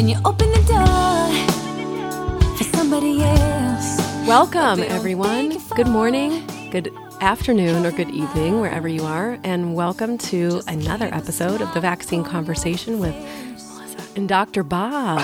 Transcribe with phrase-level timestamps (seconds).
[0.00, 3.98] when you open the door for somebody else.
[4.26, 5.58] Welcome, everyone.
[5.76, 11.60] Good morning, good afternoon, or good evening, wherever you are, and welcome to another episode
[11.60, 14.62] of the Vaccine Conversation with Melissa and Dr.
[14.62, 15.20] Bob.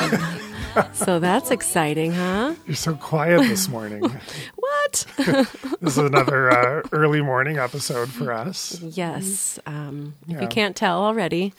[0.92, 2.54] so that's exciting, huh?
[2.66, 4.02] You're so quiet this morning.
[4.56, 5.06] What?
[5.16, 8.78] this is another uh, early morning episode for us.
[8.82, 9.58] yes.
[9.64, 11.54] Um, If you can't tell already,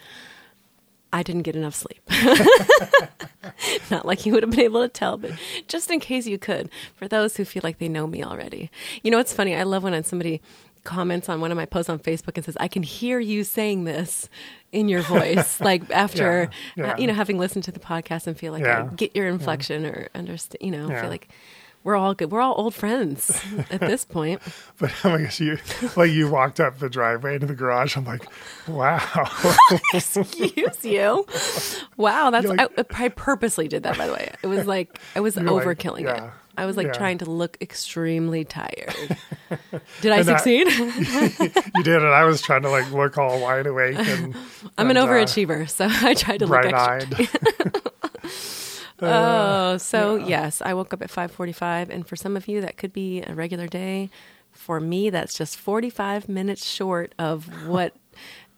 [1.14, 2.02] I didn't get enough sleep.
[3.90, 5.32] Not like you would have been able to tell, but
[5.68, 8.70] just in case you could, for those who feel like they know me already.
[9.04, 9.56] You know, it's funny.
[9.56, 10.42] I love when somebody
[10.84, 13.84] comments on one of my posts on Facebook and says, I can hear you saying
[13.86, 14.30] this
[14.72, 15.60] in your voice.
[15.60, 16.94] like after, Yeah, yeah.
[16.94, 18.88] uh, you know, having listened to the podcast and feel like Yeah.
[18.92, 21.30] I get your inflection or understand, you know, feel like
[21.84, 22.32] we're all good.
[22.32, 23.42] We're all old friends
[23.72, 24.42] at this point.
[24.80, 25.58] But my gosh, you
[25.96, 27.96] like you walked up the driveway into the garage.
[27.96, 28.24] I'm like,
[28.68, 29.02] wow.
[29.94, 31.26] Excuse you.
[31.96, 34.32] Wow, that's like- I, I purposely did that by the way.
[34.44, 36.32] It was like I was You're like, overkilling it.
[36.60, 36.94] I was like yeah.
[36.94, 38.96] trying to look extremely tired.
[40.02, 40.68] Did I And succeed?
[40.68, 44.36] you did and I was trying to like look all wide awake and
[44.76, 47.28] I'm an and, uh, overachiever, so I tried to look extra.
[48.98, 49.74] Bright-eyed.
[49.74, 52.94] Oh, so yes, I woke up at 5:45 and for some of you that could
[52.94, 54.10] be a regular day.
[54.52, 57.96] For me, that's just 45 minutes short of what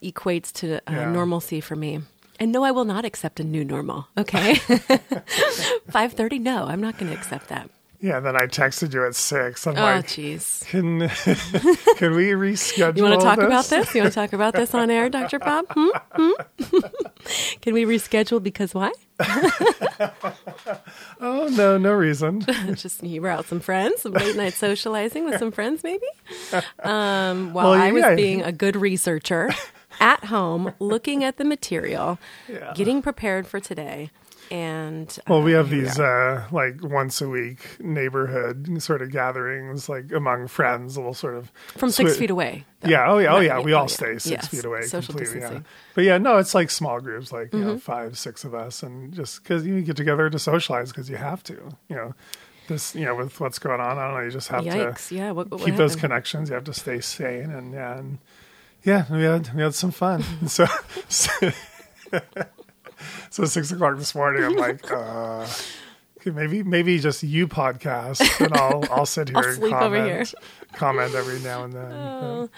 [0.02, 1.12] equates to uh, Yeah.
[1.12, 2.00] normalcy for me.
[2.40, 4.08] And no, I will not accept a new normal.
[4.18, 4.54] Okay,
[5.92, 6.40] 5:30.
[6.40, 7.70] No, I'm not going to accept that.
[8.00, 8.20] Yeah.
[8.20, 9.66] Then I texted you at six.
[9.68, 10.66] I'm Oh, like, jeez.
[10.68, 11.00] can
[11.98, 12.98] can we reschedule?
[12.98, 13.46] You want to talk this?
[13.48, 13.96] about this?
[13.96, 15.40] You want to talk about this on air, Dr.
[15.40, 15.66] Bob?
[15.70, 15.90] Hmm?
[16.14, 16.80] Hmm?
[17.62, 18.92] Can we reschedule because why?
[21.22, 22.42] Oh no, no reason.
[22.76, 26.06] Just you were out some friends, some late night socializing with some friends, maybe.
[26.84, 28.16] Um, while Well, I was yeah.
[28.16, 29.50] being a good researcher
[30.00, 32.72] at home, looking at the material, Yeah.
[32.74, 34.12] getting prepared for today,
[34.52, 36.32] and Well, we uh, have these are.
[36.40, 40.98] uh, like once a week neighborhood sort of gatherings, like among friends.
[40.98, 42.66] We'll sort of from six swi- feet away.
[42.82, 42.90] though.
[42.90, 43.12] Yeah.
[43.12, 43.34] Oh yeah.
[43.34, 43.60] Oh Right, yeah.
[43.62, 43.88] We oh, all yeah.
[43.88, 44.48] stay six Yes.
[44.48, 44.82] feet away.
[44.84, 45.64] Social completely, distancing.
[45.64, 45.92] Yeah.
[45.96, 47.78] But yeah, no, it's like small groups, like you know, Mm-hmm.
[47.78, 51.44] five, six of us, and just because you get together to socialize because you have
[51.44, 51.54] to.
[51.88, 52.16] You know,
[52.68, 53.98] this you know with what's going on.
[53.98, 54.24] I don't know.
[54.24, 55.10] You just have Yikes!
[55.10, 55.32] to Yeah.
[55.32, 56.50] What, what keep those connections.
[56.50, 58.18] You have to stay sane, and yeah, and
[58.84, 60.24] yeah, we had we had some fun.
[60.48, 60.66] so.
[61.10, 61.52] so
[63.32, 65.46] So six o'clock this morning, I'm like, uh,
[66.26, 70.26] maybe maybe just you podcast, and I'll I'll sit here I'll and comment, here.
[70.74, 71.92] comment every now and then.
[71.92, 72.50] Oh.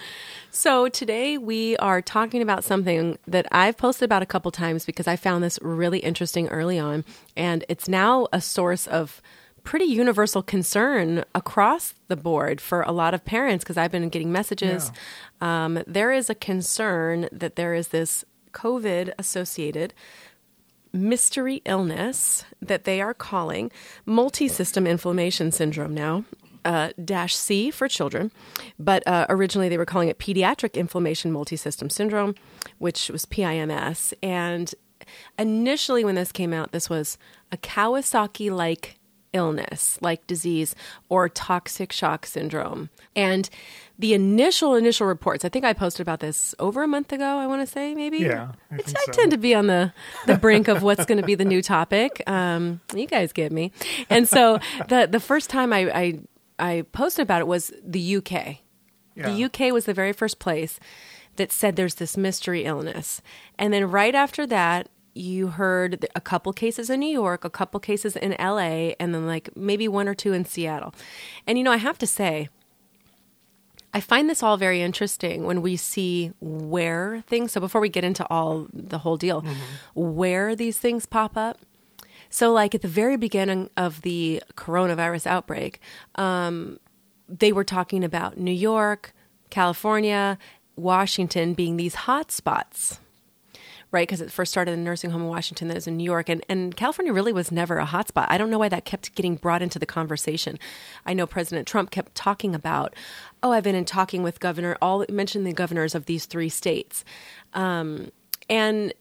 [0.50, 5.08] So today we are talking about something that I've posted about a couple times because
[5.10, 7.04] I found this really interesting early on,
[7.36, 9.22] and it's now a source of
[9.64, 14.32] pretty universal concern across the board for a lot of parents because I've been getting
[14.32, 14.90] messages.
[15.42, 18.24] Um, there is a concern that there is this
[18.54, 19.94] COVID associated
[20.94, 23.72] mystery illness that they are calling
[24.06, 26.24] multi-system inflammation syndrome now
[26.66, 28.32] uh, dash c for children.
[28.78, 32.36] But uh, originally they were calling it pediatric inflammation multi-system syndrome
[32.78, 34.74] which was pims and
[35.38, 37.18] initially when this came out this was
[37.52, 39.00] a kawasaki like
[39.34, 40.76] illness like disease
[41.10, 43.50] or toxic shock syndrome and
[43.98, 47.48] the initial initial reports i think i posted about this over a month ago i
[47.48, 49.12] want to say maybe Yeah, I It's- think I so.
[49.14, 49.94] tend to be on the
[50.28, 52.22] the brink of what's going to be the new topic.
[52.28, 53.72] Um, you guys get me.
[54.10, 54.60] And so
[54.90, 56.20] the the first time I I,
[56.60, 58.58] I posted about it was the UK.
[59.16, 59.30] Yeah.
[59.32, 60.80] The UK was the very first place
[61.38, 63.22] that said there's this mystery illness,
[63.58, 64.90] and then right after that.
[65.14, 69.28] You heard a couple cases in New York, a couple cases in LA, and then
[69.28, 70.94] like maybe one or two in Seattle.
[71.46, 72.50] And you know, I have to say,
[73.94, 78.06] I find this all very interesting when we see where things, so before we get
[78.06, 79.44] into all the whole deal,
[79.96, 81.60] where these things pop up.
[82.30, 85.82] So, like at the very beginning of the coronavirus outbreak,
[86.16, 86.80] um,
[87.28, 89.14] they were talking about New York,
[89.50, 90.38] California,
[90.78, 93.01] Washington being these hot spots
[93.92, 94.08] right?
[94.08, 96.04] Because it first started in a nursing home in Washington, then it was in New
[96.04, 98.26] York, and, and California really was never a hotspot.
[98.30, 100.58] I don't know why that kept getting brought into the conversation.
[101.06, 102.96] I know President Trump kept talking about,
[103.44, 107.04] oh, I've been in talking with governor, all mentioned the governors of these three states,
[107.54, 108.12] um,
[108.50, 108.94] and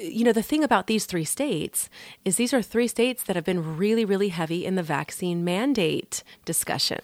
[0.00, 1.90] you know the thing about these three states
[2.24, 6.22] is these are three states that have been really really heavy in the vaccine mandate
[6.44, 7.00] discussion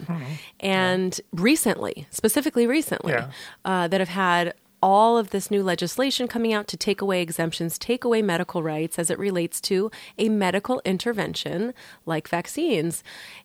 [0.61, 3.31] and recently specifically recently Yeah.
[3.65, 7.77] uh, that have had all of this new legislation coming out to take away exemptions,
[7.77, 11.73] take away medical rights as it relates to a medical intervention
[12.05, 13.03] like vaccines.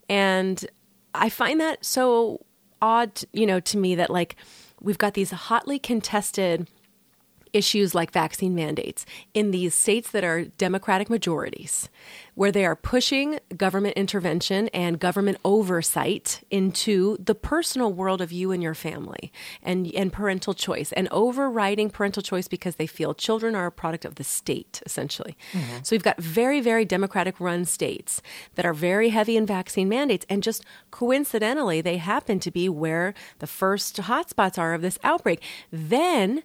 [0.09, 0.65] And
[1.15, 2.45] I find that so
[2.83, 4.37] odd, you know, to me that like
[4.81, 6.69] we've got these hotly contested
[7.53, 9.05] issues like vaccine mandates
[9.35, 11.89] in these states that are Democratic majorities,
[12.35, 18.53] where they are pushing government intervention and government oversight into the personal world of you
[18.53, 19.33] and your family
[19.63, 24.05] and, and parental choice and overriding parental choice because they feel children are a product
[24.05, 25.37] of the state, essentially.
[25.53, 25.79] Mm-hmm.
[25.83, 28.23] So we've got very, very Democratic run states
[28.55, 33.15] that are very heavy in vaccine mandates, and just coincidentally, they happen to be where
[33.39, 35.43] the first hotspots are of this outbreak.
[35.71, 36.43] Then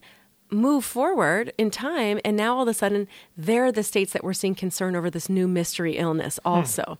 [0.51, 4.33] move forward in time and now all of a sudden they're the states that we're
[4.33, 6.50] seeing concern over this new mystery illness hmm.
[6.50, 6.97] also.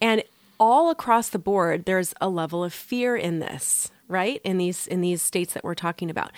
[0.00, 0.22] And
[0.58, 4.40] all across the board there's a level of fear in this right?
[4.42, 6.32] In these in these states that we're talking about.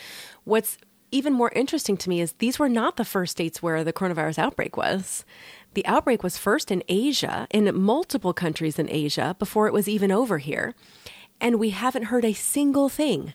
[0.44, 0.76] What's
[1.12, 4.38] even more interesting to me is these were not the first states where the coronavirus
[4.38, 5.24] outbreak was.
[5.74, 10.12] The outbreak was first in Asia, in multiple countries in Asia, before it was even
[10.12, 10.74] over here.
[11.40, 13.34] And we haven't heard a single thing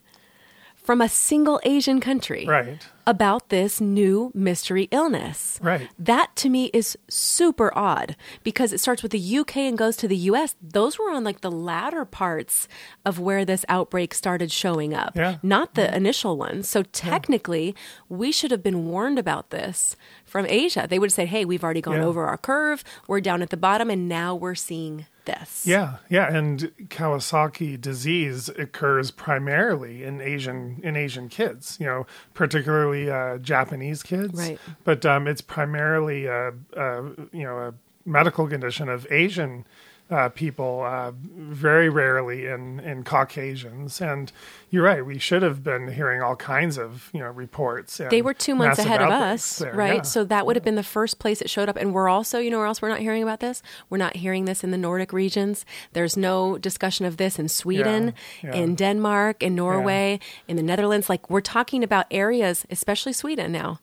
[0.85, 2.79] from a single Asian country Right.
[3.07, 5.59] about this new mystery illness.
[5.61, 5.89] Right.
[5.97, 10.07] That to me is super odd because it starts with the UK and goes to
[10.07, 10.55] the US.
[10.61, 12.67] Those were on like the latter parts
[13.03, 15.37] of where this outbreak started showing up, Yeah.
[15.41, 15.95] not the mm-hmm.
[15.95, 16.69] initial ones.
[16.69, 17.75] So technically,
[18.07, 20.85] we should have been warned about this from Asia.
[20.87, 22.05] They would have said, hey, we've already gone Yeah.
[22.05, 25.65] over our curve, we're down at the bottom, and now we're seeing this.
[25.65, 31.77] Yeah, yeah, and Kawasaki disease occurs primarily in Asian in Asian kids.
[31.79, 34.33] You know, particularly uh, Japanese kids.
[34.33, 34.59] Right.
[34.83, 37.73] But um, it's primarily a, a you know a
[38.05, 39.65] medical condition of Asian
[40.09, 44.01] uh, people, uh, very rarely in in Caucasians.
[44.01, 44.31] And
[44.69, 47.99] you're right, we should have been hearing all kinds of you know reports.
[47.99, 49.95] and They were two months ahead of us, there, right?
[49.95, 50.01] yeah.
[50.03, 51.75] So that would have been the first place it showed up.
[51.75, 53.63] And we're also, you know, where else we're not hearing about this?
[53.89, 55.65] We're not hearing this in the Nordic regions.
[55.93, 58.13] There's no discussion of this in Sweden,
[58.43, 58.61] Yeah, yeah.
[58.61, 61.09] in Denmark, in Norway, in the Netherlands.
[61.09, 63.79] Like we're talking about areas, especially Sweden now,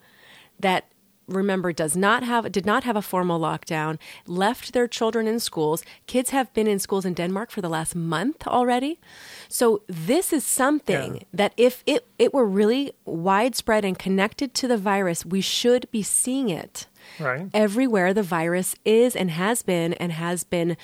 [0.61, 0.85] that
[1.29, 5.83] remember does not have did not have a formal lockdown left their children in schools
[6.07, 9.01] kids have been in schools in denmark for the last month already
[9.49, 11.23] so this is something Yeah.
[11.33, 16.03] that if it, it were really widespread and connected to the virus we should be
[16.03, 16.87] seeing it
[17.21, 17.49] right.
[17.55, 20.77] everywhere the virus is and has been and has been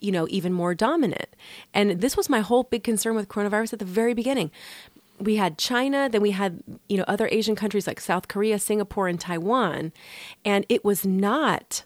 [0.00, 1.28] you know even more dominant
[1.72, 4.50] and this was my whole big concern with coronavirus at the very beginning
[5.22, 9.08] we had China, then we had you know other Asian countries like South Korea, Singapore,
[9.08, 9.92] and Taiwan,
[10.44, 11.84] and it was not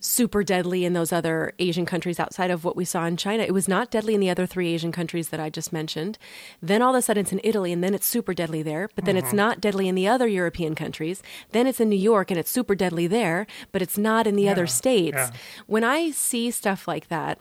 [0.00, 3.42] super deadly in those other Asian countries outside of what we saw in China.
[3.42, 6.18] It was not deadly in the other three Asian countries that I just mentioned.
[6.62, 9.04] Then all of a sudden it's in Italy and then it's super deadly there, but
[9.04, 9.36] then it's mm-hmm.
[9.36, 11.22] not deadly in the other European countries.
[11.50, 14.48] Then it's in New York and it's super deadly there, but it's not in the
[14.48, 15.16] other states.
[15.16, 15.30] yeah.
[15.66, 17.38] When I see stuff like that,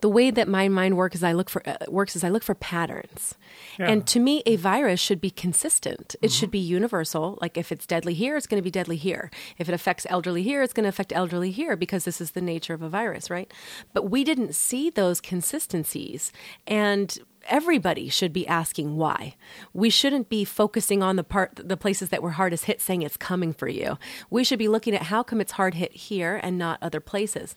[0.00, 2.42] the way that my mind works is I look for uh, works is I look
[2.42, 3.34] for patterns.
[3.78, 3.90] Yeah.
[3.90, 6.14] And to me a virus should be consistent.
[6.22, 7.38] It should be universal.
[7.40, 9.30] Like if it's deadly here, it's going to be deadly here.
[9.58, 12.40] If it affects elderly here, it's going to affect elderly here because this is the
[12.40, 13.52] nature of a virus, right?
[13.92, 16.32] But we didn't see those consistencies
[16.66, 17.18] and
[17.48, 19.34] everybody should be asking why.
[19.72, 23.16] We shouldn't be focusing on the part the places that were hardest hit saying it's
[23.16, 23.98] coming for you.
[24.30, 27.56] We should be looking at how come it's hard hit here and not other places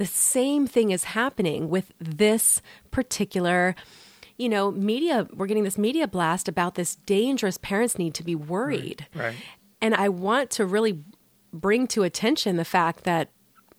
[0.00, 3.76] the same thing is happening with this particular
[4.38, 8.34] you know media we're getting this media blast about this dangerous parents need to be
[8.34, 9.34] worried right.
[9.82, 11.04] and i want to really
[11.52, 13.28] bring to attention the fact that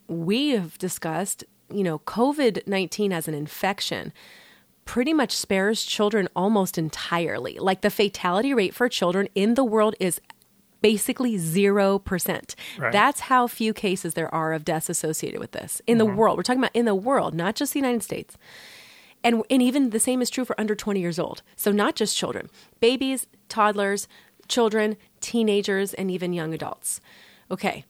[0.08, 4.14] we have discussed you know covid-19 as an infection
[4.86, 9.96] pretty much spares children almost entirely like the fatality rate for children in the world
[10.00, 10.22] is
[10.82, 12.56] basically 0%.
[12.78, 12.92] Right.
[12.92, 16.16] That's how few cases there are of deaths associated with this in the mm-hmm.
[16.16, 16.38] world.
[16.38, 18.38] We're talking about in the world, not just the United States.
[19.24, 21.44] And, and even the same is true for under 20 years old.
[21.56, 24.08] So, not just children, babies, toddlers,
[24.48, 27.00] children, teenagers, and even young adults.
[27.50, 27.86] Okay.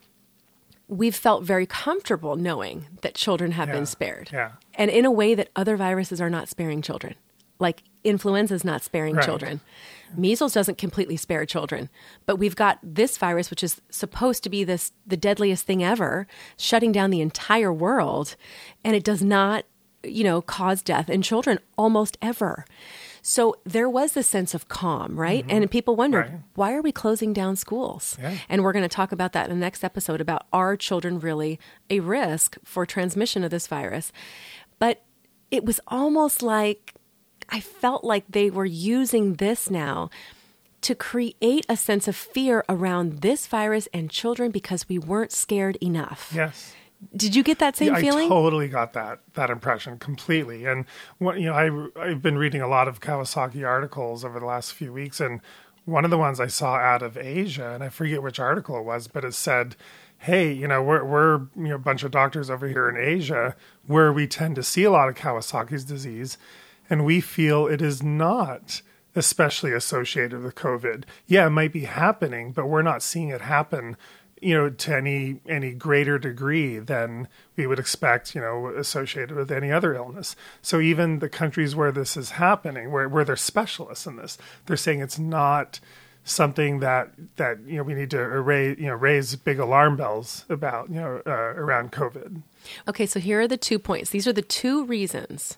[0.87, 4.29] We've felt very comfortable knowing that children have Yeah, been spared.
[4.33, 4.51] yeah.
[4.73, 7.15] And in a way that other viruses are not sparing children.
[7.61, 9.23] Like influenza is not sparing Right.
[9.25, 9.61] children.
[10.17, 11.89] Measles doesn't completely spare children,
[12.25, 16.27] but we've got this virus, which is supposed to be this the deadliest thing ever,
[16.57, 18.35] shutting down the entire world,
[18.83, 19.63] and it does not,
[20.03, 22.65] you know, cause death in children almost ever.
[23.21, 25.45] So there was this sense of calm, right?
[25.47, 26.35] And people wondered, Mm-hmm.
[26.35, 26.43] Right.
[26.55, 28.17] why are we closing down schools?
[28.19, 28.35] Yeah.
[28.49, 31.59] And we're going to talk about that in the next episode about are children really
[31.89, 34.11] a risk for transmission of this virus?
[34.79, 35.03] But
[35.51, 36.95] it was almost like
[37.51, 40.09] I felt like they were using this now
[40.81, 45.75] to create a sense of fear around this virus and children because we weren't scared
[45.81, 46.31] enough.
[46.33, 46.73] Yes.
[47.15, 48.25] Did you get that same Yeah, feeling?
[48.25, 50.65] I totally got that that impression completely.
[50.65, 50.85] And
[51.17, 54.73] what you know, I I've been reading a lot of Kawasaki articles over the last
[54.73, 55.41] few weeks, and
[55.85, 58.85] one of the ones I saw out of Asia, and I forget which article it
[58.85, 59.75] was, but it said,
[60.19, 63.55] "Hey, you know, we're we're you know a bunch of doctors over here in Asia
[63.87, 66.37] where we tend to see a lot of Kawasaki's disease,
[66.91, 68.83] and we feel it is not."
[69.13, 71.03] Especially associated with COVID.
[71.27, 73.97] Yeah, it might be happening, but we're not seeing it happen
[74.41, 79.51] you know to any any greater degree than we would expect you know associated with
[79.51, 84.07] any other illness so even the countries where this is happening where where they're specialists
[84.07, 85.79] in this they're saying it's not
[86.23, 90.43] something that that you know we need to raise you know raise big alarm bells
[90.49, 92.41] about you know uh, around covid
[92.87, 94.09] Okay, so here are the two points.
[94.09, 95.57] These are the two reasons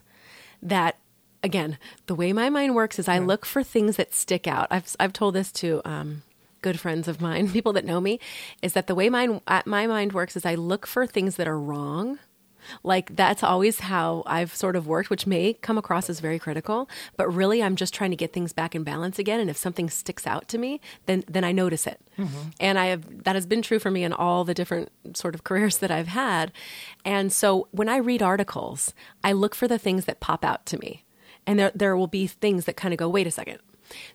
[0.62, 0.96] that,
[1.44, 4.66] again, the way my mind works is I look for things that stick out.
[4.70, 6.22] I've I've told this to um,
[6.62, 8.18] good friends of mine, people that know me,
[8.62, 11.60] is that the way my my mind works is I look for things that are
[11.60, 12.18] wrong.
[12.82, 16.88] Like that's always how I've sort of worked, which may come across as very critical,
[17.18, 19.38] but really I'm just trying to get things back in balance again.
[19.38, 22.00] And if something sticks out to me, then then I notice it.
[22.58, 25.44] And I have that has been true for me in all the different sort of
[25.44, 26.52] careers that I've had.
[27.04, 30.78] And so when I read articles, I look for the things that pop out to
[30.78, 31.03] me.
[31.46, 33.58] And there there will be things that kind of go, wait a second.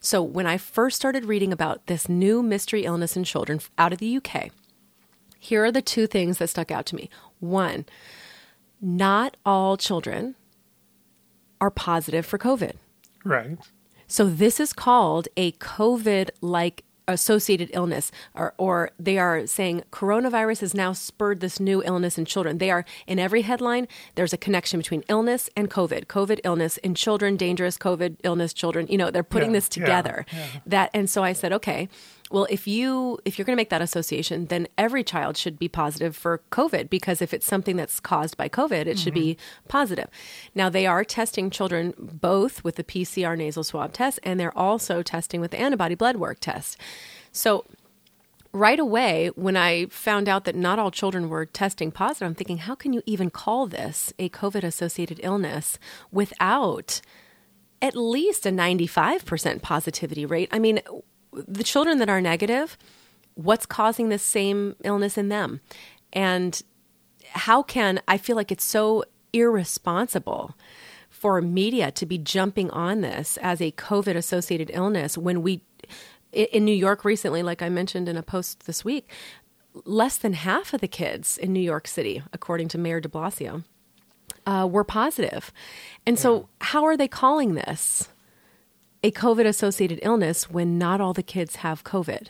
[0.00, 3.98] So when I first started reading about this new mystery illness in children out of
[3.98, 4.50] the UK,
[5.38, 7.08] here are the two things that stuck out to me.
[7.38, 7.86] One,
[8.80, 10.34] not all children
[11.60, 12.72] are positive for COVID.
[13.24, 13.58] right
[14.06, 20.60] So this is called a COVID like associated illness or, or they are saying coronavirus
[20.60, 22.58] has now spurred this new illness in children.
[22.58, 26.06] They are in every headline there's a connection between illness and covid.
[26.06, 29.84] Covid illness in children dangerous covid illness children you know they're putting Yeah, this yeah,
[29.84, 30.26] together.
[30.32, 30.46] yeah.
[30.66, 31.88] that and so i said okay
[32.30, 35.68] well if you if you're going to make that association then every child should be
[35.68, 39.68] positive for covid because if it's something that's caused by covid it should be mm-hmm.
[39.68, 40.08] positive.
[40.54, 45.02] Now they are testing children both with the pcr nasal swab test and they're also
[45.02, 46.76] testing with the antibody blood work test.
[47.32, 47.64] So
[48.52, 52.58] right away when i found out that not all children were testing positive i'm thinking
[52.58, 55.78] how can you even call this a covid associated illness
[56.10, 57.00] without
[57.82, 60.48] at least a 95% positivity rate.
[60.52, 60.80] I mean,
[61.32, 62.76] the children that are negative,
[63.34, 65.60] what's causing this same illness in them?
[66.12, 66.62] And
[67.30, 70.54] how can I feel like it's so irresponsible
[71.08, 75.62] for media to be jumping on this as a COVID associated illness when we,
[76.32, 79.10] in New York recently, like I mentioned in a post this week,
[79.84, 83.64] less than half of the kids in New York City, according to Mayor de Blasio,
[84.46, 85.52] uh, were positive.
[86.06, 88.08] And so, how are they calling this
[89.02, 92.28] a COVID associated illness when not all the kids have COVID?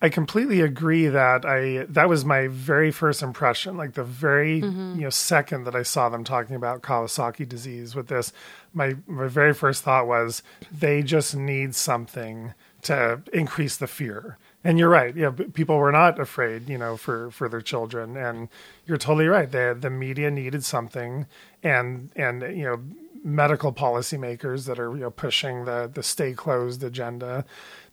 [0.00, 4.94] I completely agree that I that was my very first impression, like the very Mm-hmm.
[4.96, 8.32] you know second that I saw them talking about Kawasaki disease with this,
[8.72, 14.38] my my very first thought was they just need something to increase the fear.
[14.62, 15.16] And you're right.
[15.16, 18.16] Yeah, b- people were not afraid, you know, for for their children.
[18.16, 18.48] And
[18.86, 19.50] you're totally right.
[19.50, 21.26] The the media needed something,
[21.64, 22.80] and and you know,
[23.24, 27.44] medical policymakers that are you know pushing the the stay closed agenda,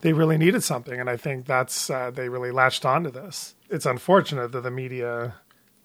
[0.02, 1.00] they really needed something.
[1.00, 3.56] And I think that's uh, they really latched onto this.
[3.70, 5.36] It's unfortunate that the media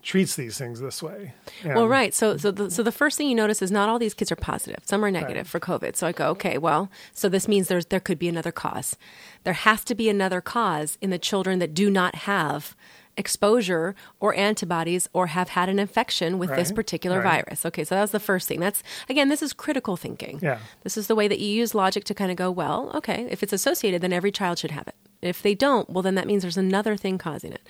[0.02, 1.35] treats these things this way.
[1.64, 2.14] Well, right.
[2.14, 4.37] So, so the, so the first thing you notice is not all these kids are
[4.37, 4.82] positive.
[4.85, 5.97] Some are negative for COVID.
[5.97, 8.97] So I go, okay, well, so this means there's there could be another cause.
[9.44, 12.75] There has to be another cause in the children that do not have
[13.20, 17.44] exposure or antibodies or have had an infection with this particular right.
[17.44, 17.66] virus.
[17.66, 18.58] Okay, so that was the first thing.
[18.58, 20.40] That's again, this is critical thinking.
[20.42, 20.58] Yeah.
[20.82, 23.42] This is the way that you use logic to kind of go, well, okay, if
[23.42, 24.96] it's associated, then every child should have it.
[25.22, 27.62] If they don't, well, then that means there's another thing causing it.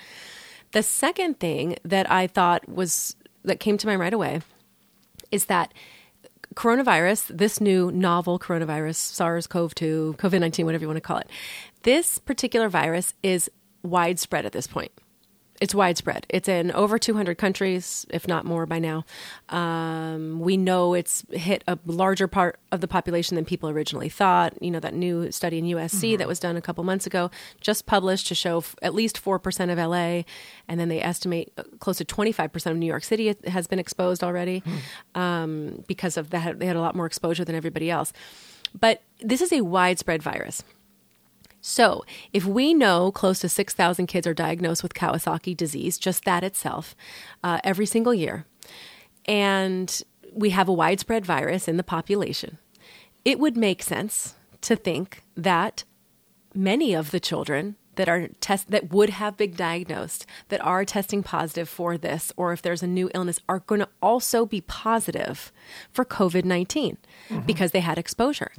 [0.72, 4.40] The second thing that I thought was that came to mind right away
[5.32, 5.74] is that
[6.54, 11.18] coronavirus, this new novel coronavirus, SARS CoV 2, COVID 19, whatever you want to call
[11.18, 11.28] it,
[11.82, 13.50] this particular virus is
[13.82, 14.92] widespread at this point.
[15.60, 16.24] It's widespread.
[16.30, 19.04] It's in over 200 countries, if not more by now.
[19.50, 24.54] Um, we know it's hit a larger part of the population than people originally thought.
[24.62, 27.84] You know, that new study in USC that was done a couple months ago just
[27.84, 30.22] published to show f- at least 4% of LA.
[30.66, 34.24] And then they estimate uh, close to 25% of New York City has been exposed
[34.24, 34.62] already
[35.14, 36.58] um, because of that.
[36.58, 38.14] They had a lot more exposure than everybody else.
[38.78, 40.64] But this is a widespread virus.
[41.60, 46.42] So, if we know close to 6,000 kids are diagnosed with Kawasaki disease, just that
[46.42, 46.96] itself,
[47.44, 48.46] uh, every single year,
[49.26, 50.02] and
[50.32, 52.58] we have a widespread virus in the population,
[53.24, 55.84] it would make sense to think that
[56.54, 61.22] many of the children that are test that would have been diagnosed that are testing
[61.22, 65.52] positive for this or if there's a new illness are going to also be positive
[65.92, 66.66] for COVID-19
[67.28, 67.40] mm-hmm.
[67.40, 68.52] because they had exposure.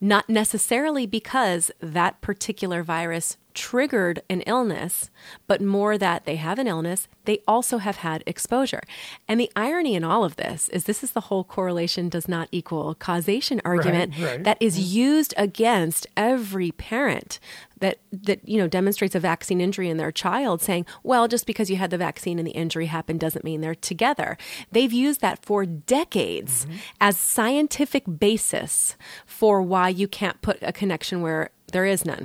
[0.00, 5.10] Not necessarily because that particular virus triggered an illness,
[5.48, 8.82] but more that they have an illness, they also have had exposure.
[9.26, 12.48] And the irony in all of this is this is the whole correlation does not
[12.52, 14.44] equal causation argument right.
[14.44, 14.96] that is mm-hmm.
[14.98, 17.40] used against every parent
[17.80, 21.68] that that you know demonstrates a vaccine injury in their child saying well just because
[21.68, 24.38] you had the vaccine and the injury happened doesn't mean they're together
[24.72, 26.76] they've used that for decades mm-hmm.
[27.00, 28.96] as scientific basis
[29.26, 32.24] for why you can't put a connection where there is none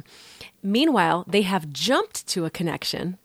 [0.63, 3.17] meanwhile they have jumped to a connection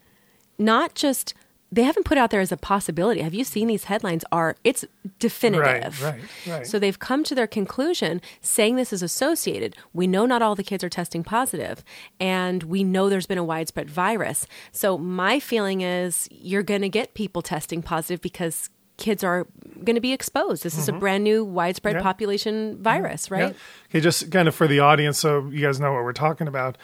[0.57, 1.33] not just
[1.69, 4.83] they haven't put out there as a possibility have you seen these headlines are it's
[5.19, 6.67] definitive Right, right, right.
[6.67, 9.75] so they've come to their conclusion saying this is associated.
[9.93, 11.83] We know not all the kids are testing positive,
[12.19, 14.39] and we know there's been a widespread virus.
[14.71, 19.45] So my feeling is you're going to get people testing positive because kids are
[19.83, 20.63] going to be exposed.
[20.63, 21.99] This is a brand new widespread Mm-hmm.
[21.99, 22.03] Yeah.
[22.03, 23.39] population virus, right?
[23.53, 23.89] Yeah.
[23.89, 26.77] Okay, just kind of for the audience, so you guys know what we're talking about.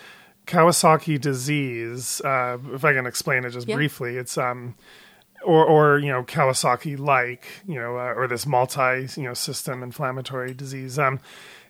[0.48, 2.22] Kawasaki disease.
[2.22, 3.76] Uh, if I can explain it just Yeah.
[3.76, 4.76] briefly, it's um,
[5.44, 9.82] or or you know Kawasaki like you know uh, or this multi you know system
[9.84, 11.00] inflammatory disease.
[11.00, 11.20] Um,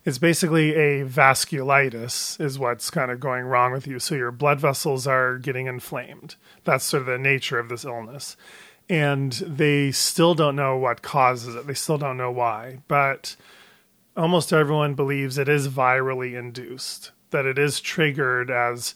[0.05, 3.99] it's basically a vasculitis is what's kind of going wrong with you.
[3.99, 6.35] So your blood vessels are getting inflamed.
[6.65, 8.35] That's sort of the nature of this illness.
[8.93, 11.65] And they still don't know what causes it.
[11.65, 12.79] They still don't know why.
[12.87, 13.35] But
[14.15, 18.93] almost everyone believes it is virally induced, that it is triggered as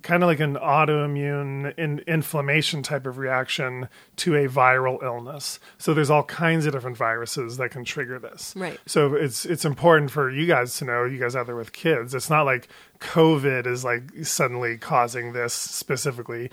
[0.00, 5.60] kind of like an autoimmune in, inflammation type of reaction to a viral illness.
[5.76, 8.54] So there's all kinds of different viruses that can trigger this.
[8.56, 8.80] Right.
[8.86, 12.14] So it's it's important for you guys to know, you guys out there with kids,
[12.14, 12.68] it's not like
[13.00, 16.50] COVID is like suddenly causing this specifically.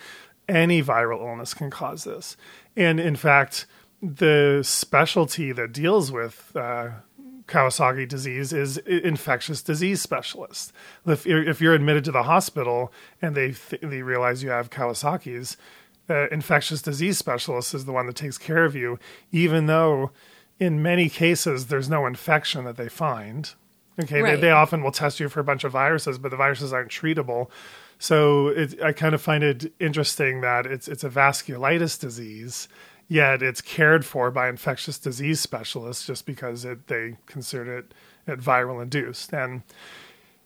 [0.48, 2.38] Any viral illness can cause this.
[2.76, 3.66] And in fact,
[4.02, 6.90] the specialty that deals with uh,
[7.48, 10.74] Kawasaki disease is infectious disease specialist.
[11.06, 12.92] If you're, if you're admitted to the hospital
[13.22, 15.58] and they th- they realize you have Kawasaki's,
[16.10, 19.00] uh, infectious disease specialist is the one that takes care of you,
[19.32, 20.12] even though
[20.60, 23.54] in many cases there's no infection that they find.
[24.02, 24.36] Okay, Right.
[24.36, 26.92] they, they often will test you for a bunch of viruses, but the viruses aren't
[26.92, 27.50] treatable.
[27.98, 32.68] So it, I kind of find it interesting that it's it's a vasculitis disease,
[33.08, 37.94] yet it's cared for by infectious disease specialists just because it, they consider it,
[38.28, 39.34] it viral induced.
[39.34, 39.64] And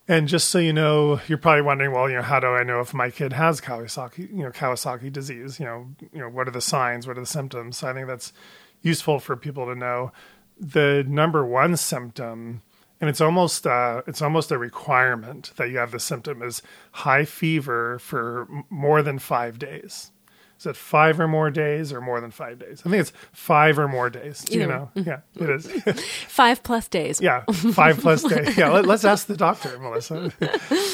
[0.07, 2.79] and just so you know, you're probably wondering, well, you know, how do I know
[2.79, 5.59] if my kid has Kawasaki, you know, Kawasaki disease?
[5.59, 7.05] You know, you know, what are the signs?
[7.05, 7.77] What are the symptoms?
[7.77, 8.33] So I think that's
[8.81, 10.11] useful for people to know.
[10.59, 12.63] The number one symptom,
[13.01, 17.25] and it's almost uh, it's almost a requirement that you have the symptom is high
[17.25, 20.11] fever for more than five days.
[20.59, 22.81] Is it five or more days or more than five days?
[22.85, 24.43] I think it's five or more days.
[24.43, 24.91] Do you Either know?
[24.93, 26.03] Yeah, it is.
[26.27, 27.21] Five plus days.
[27.21, 28.57] Yeah, five plus days.
[28.57, 30.33] Yeah, let, us ask the doctor, Melissa.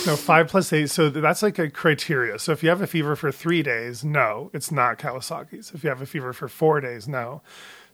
[0.06, 0.92] no, five plus days.
[0.92, 2.38] So that's like a criteria.
[2.38, 5.72] So if you have a fever for three days, no, it's not Kawasaki's.
[5.74, 7.42] If you have a fever for four days, no.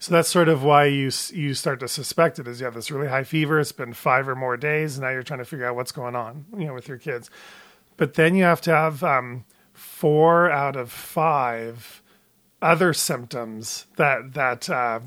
[0.02, 2.90] So that's sort of why you you start to suspect it is you have this
[2.90, 3.60] really high fever.
[3.60, 4.98] It's been five or more days.
[4.98, 7.30] And now you're trying to figure out what's going on, you know, with your kids.
[7.98, 12.02] But then you have to have um, four out of five
[12.64, 15.02] other symptoms that that uh,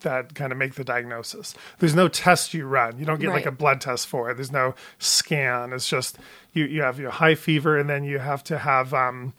[0.00, 1.54] that kind of make the diagnosis.
[1.78, 2.98] There's no test you run.
[2.98, 4.36] You don't get like a blood test for it.
[4.36, 5.74] There's no scan.
[5.74, 6.16] It's just
[6.54, 9.34] you you have your high fever and then you have to have um,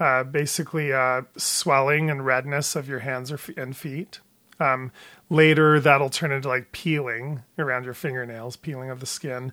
[0.00, 4.18] uh, basically uh, swelling and redness of your hands or f- and feet.
[4.62, 4.92] Um,
[5.28, 9.52] later, that'll turn into like peeling around your fingernails, peeling of the skin.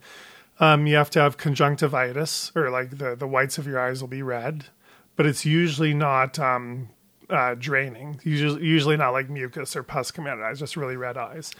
[0.59, 4.09] Um, you have to have conjunctivitis, or like the, the whites of your eyes will
[4.09, 4.65] be red,
[5.15, 6.89] but it's usually not um,
[7.29, 8.19] uh, draining.
[8.23, 11.53] Usually, usually not like mucus or pus coming out of eyes, just really red eyes.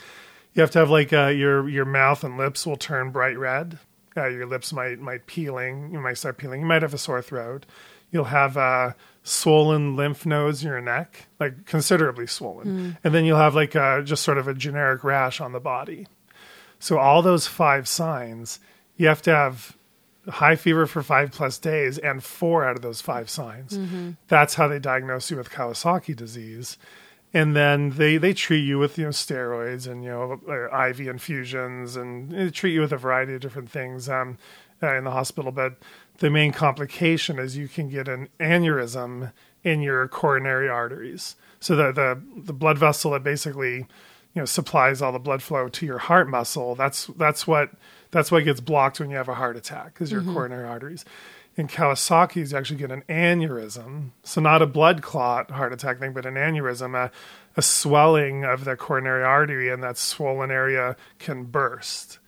[0.53, 3.79] You have to have like uh, your your mouth and lips will turn bright red.
[4.17, 5.91] Uh, your lips might might peeling.
[5.93, 6.61] You might start peeling.
[6.61, 7.65] You might have a sore throat.
[8.11, 13.37] You'll have uh, swollen lymph nodes in your neck, like considerably swollen, and then you'll
[13.37, 16.07] have like uh, just sort of a generic rash on the body.
[16.79, 18.59] So all those five signs,
[18.95, 19.75] you have to have
[20.27, 23.77] high fever for five plus days and four out of those five signs.
[24.27, 26.77] That's how they diagnose you with Kawasaki disease.
[27.33, 31.01] And then they, they treat you with you know steroids and you know uh, IV
[31.01, 34.37] infusions and they treat you with a variety of different things um,
[34.81, 35.51] uh, in the hospital.
[35.51, 35.75] But
[36.19, 39.31] the main complication is you can get an aneurysm
[39.63, 41.35] in your coronary arteries.
[41.59, 43.77] So the the, the blood vessel that basically
[44.33, 47.71] you know supplies all the blood flow to your heart muscle that's that's what
[48.11, 50.33] that's what gets blocked when you have a heart attack is your mm-hmm.
[50.33, 51.03] coronary arteries
[51.57, 54.11] In Kawasaki's, you actually get an aneurysm.
[54.23, 57.11] So, not a blood clot heart attack thing, but an aneurysm, a,
[57.57, 62.19] a swelling of the coronary artery, and that swollen area can burst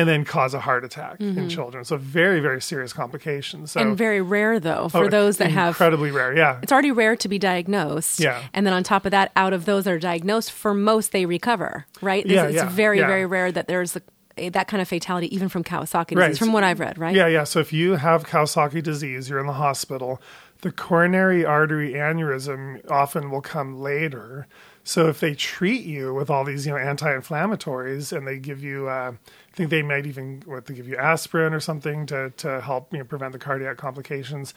[0.00, 1.84] and then cause a heart attack in children.
[1.84, 3.72] So, very, very serious complications.
[3.72, 3.88] So, Mm-hmm.
[3.90, 6.36] and very rare though for oh, those that have incredibly rare.
[6.36, 6.58] Yeah.
[6.62, 8.20] it's already rare to be diagnosed.
[8.20, 8.42] Yeah.
[8.54, 11.26] And then on top of that, out of those that are diagnosed, for most they
[11.26, 12.24] recover, right?
[12.26, 13.06] Yeah, it's yeah, very, yeah.
[13.06, 14.02] very rare that there's a-
[14.50, 16.38] that kind of fatality even from Kawasaki disease, Right.
[16.38, 17.14] from what I've read, right?
[17.14, 17.44] Yeah, yeah.
[17.44, 20.22] So if you have Kawasaki disease, you're in the hospital,
[20.62, 24.46] the coronary artery aneurysm often will come later.
[24.90, 28.88] So if they treat you with all these, you know, anti-inflammatories, and they give you,
[28.88, 32.60] uh, I think they might even what they give you aspirin or something to to
[32.60, 34.52] help you know prevent the cardiac complications.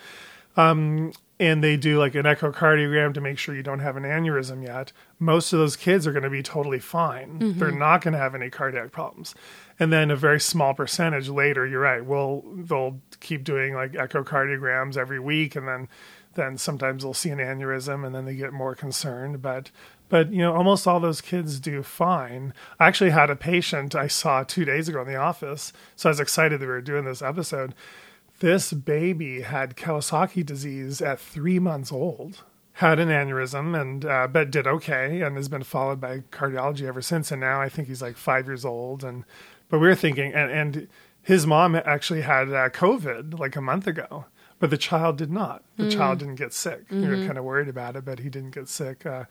[0.58, 4.64] Um, and they do like an echocardiogram to make sure you don't have an aneurysm
[4.66, 4.92] yet.
[5.20, 7.38] Most of those kids are going to be totally fine.
[7.60, 9.36] They're not going to have any cardiac problems.
[9.80, 12.04] And then a very small percentage later, you're right.
[12.04, 15.90] Well, they'll keep doing like echocardiograms every week, and then
[16.36, 19.42] then sometimes they'll see an aneurysm, and then they get more concerned.
[19.42, 19.72] But
[20.10, 22.54] but you know, almost all those kids do fine.
[22.80, 26.12] I actually had a patient I saw two days ago in the office, so I
[26.12, 27.74] was excited that we were doing this episode.
[28.40, 34.52] This baby had Kawasaki disease at three months old, had an aneurysm, and uh, but
[34.52, 37.32] did okay, and has been followed by cardiology ever since.
[37.32, 39.04] And now I think he's like five years old.
[39.04, 39.24] And
[39.70, 40.88] but we were thinking, and, and
[41.22, 44.26] his mom actually had uh, COVID like a month ago,
[44.60, 45.64] but the child did not.
[45.78, 46.86] The child didn't get sick.
[46.90, 49.06] We were kind of worried about it, but he didn't get sick.
[49.06, 49.24] Uh,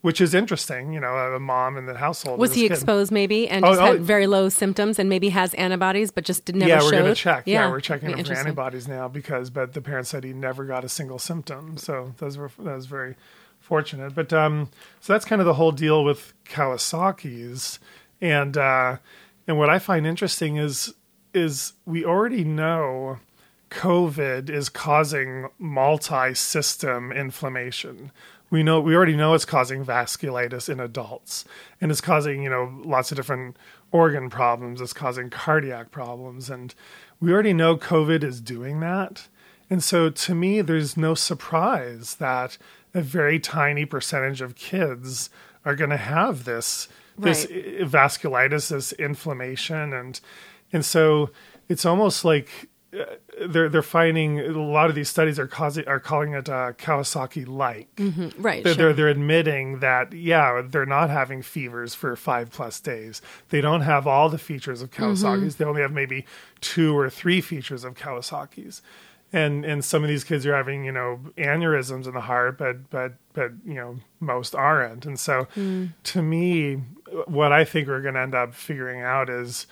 [0.00, 2.38] which is interesting, you know, a mom in the household.
[2.38, 2.72] Was he kid.
[2.72, 3.84] exposed maybe and Oh, just oh.
[3.86, 6.98] had very low symptoms and maybe has antibodies but just did never yeah, we're showed?
[7.02, 7.42] gonna check.
[7.46, 10.84] Yeah, we're checking him for antibodies now because, but the parents said he never got
[10.84, 11.76] a single symptom.
[11.76, 13.16] So those were that was very
[13.60, 14.14] fortunate.
[14.14, 17.78] But um, so that's kind of the whole deal with Kawasaki's,
[18.20, 18.98] and uh,
[19.46, 20.94] and what I find interesting is
[21.34, 23.18] is we already know
[23.70, 28.10] COVID is causing multi-system inflammation.
[28.50, 31.44] We know we already know it's causing vasculitis in adults,
[31.80, 33.56] and it's causing you know lots of different
[33.92, 34.80] organ problems.
[34.80, 36.74] It's causing cardiac problems, and
[37.20, 39.28] we already know COVID is doing that.
[39.70, 42.56] And so, to me, there's no surprise that
[42.94, 45.28] a very tiny percentage of kids
[45.64, 47.80] are going to have this this Right.
[47.80, 50.18] i- vasculitis, this inflammation, and
[50.72, 51.30] and so
[51.68, 53.04] it's almost like Uh,
[53.46, 57.46] they're they're finding a lot of these studies are causing are calling it uh, Kawasaki
[57.46, 57.94] like.
[57.96, 58.64] Mm-hmm, right.
[58.64, 58.84] They're, sure.
[58.84, 63.20] they're they're admitting that yeah they're not having fevers for five plus days.
[63.50, 65.04] They don't have all the features of mm-hmm.
[65.04, 65.56] Kawasaki's.
[65.56, 66.24] They only have maybe
[66.62, 68.80] two or three features of Kawasaki's.
[69.34, 72.88] And and some of these kids are having you know aneurysms in the heart, but
[72.88, 75.04] but but you know most aren't.
[75.04, 75.92] And so mm.
[76.04, 76.76] to me,
[77.26, 79.66] what I think we're going to end up figuring out is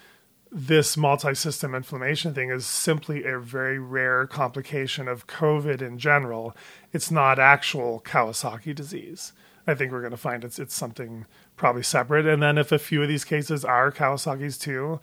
[0.59, 6.57] this multi-system inflammation thing is simply a very rare complication of COVID in general.
[6.95, 9.35] It's not actual Kawasaki disease.
[9.67, 12.25] I think we're going to find it's it's something probably separate.
[12.25, 14.99] And then if a few of these cases are Kawasaki's too,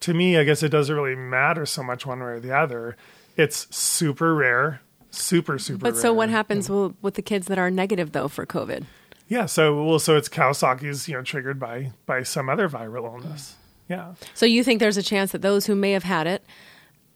[0.00, 2.96] to me, I guess it doesn't really matter so much one way or the other.
[3.36, 4.80] It's super rare,
[5.10, 5.78] super super.
[5.78, 8.84] but so what happens wi- with the kids that are negative though for COVID?
[9.28, 9.44] Yeah.
[9.44, 13.56] So well, so it's Kawasaki's, you know, triggered by by some other viral illness.
[13.88, 14.14] Yeah.
[14.34, 16.44] So you think there's a chance that those who may have had it,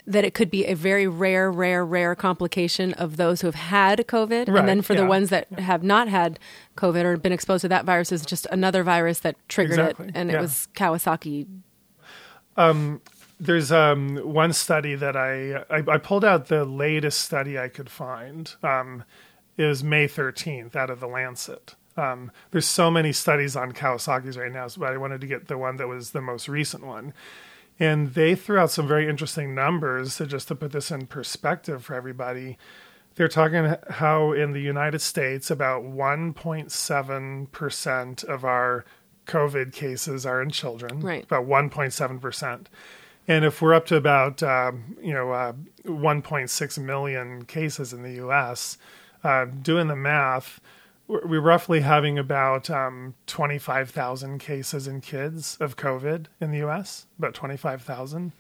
[0.06, 3.98] that it could be a very rare, rare, rare complication of those who have had
[4.06, 6.38] COVID, Right, and then for the ones that have not had
[6.76, 10.12] COVID or been exposed to that virus is just another virus that triggered Exactly, it,
[10.14, 11.46] and it was Kawasaki.
[13.38, 17.88] there's um, one study that I, I I pulled out the latest study I could
[17.88, 18.54] find.
[18.62, 19.04] Um,
[19.56, 21.74] was May 13th out of the Lancet.
[21.96, 25.59] Um, there's so many studies on Kawasaki's right now, but I wanted to get the
[25.59, 27.12] one that was the most recent one.
[27.79, 30.12] And they threw out some very interesting numbers.
[30.14, 32.59] So just to put this in perspective for everybody,
[33.14, 38.85] they're talking how in the United States about 1.7% of our
[39.26, 41.00] COVID cases are in children.
[41.00, 41.24] Right.
[41.24, 42.66] About 1.7%.
[43.29, 45.53] And if we're up to about um, you know uh,
[45.85, 48.79] 1.6 million cases in the U.S.,
[49.22, 50.61] uh, doing the math,
[51.11, 57.07] we're, roughly having about um, 25,000 cases in kids of COVID in the U.S.
[57.18, 58.33] About 25,000.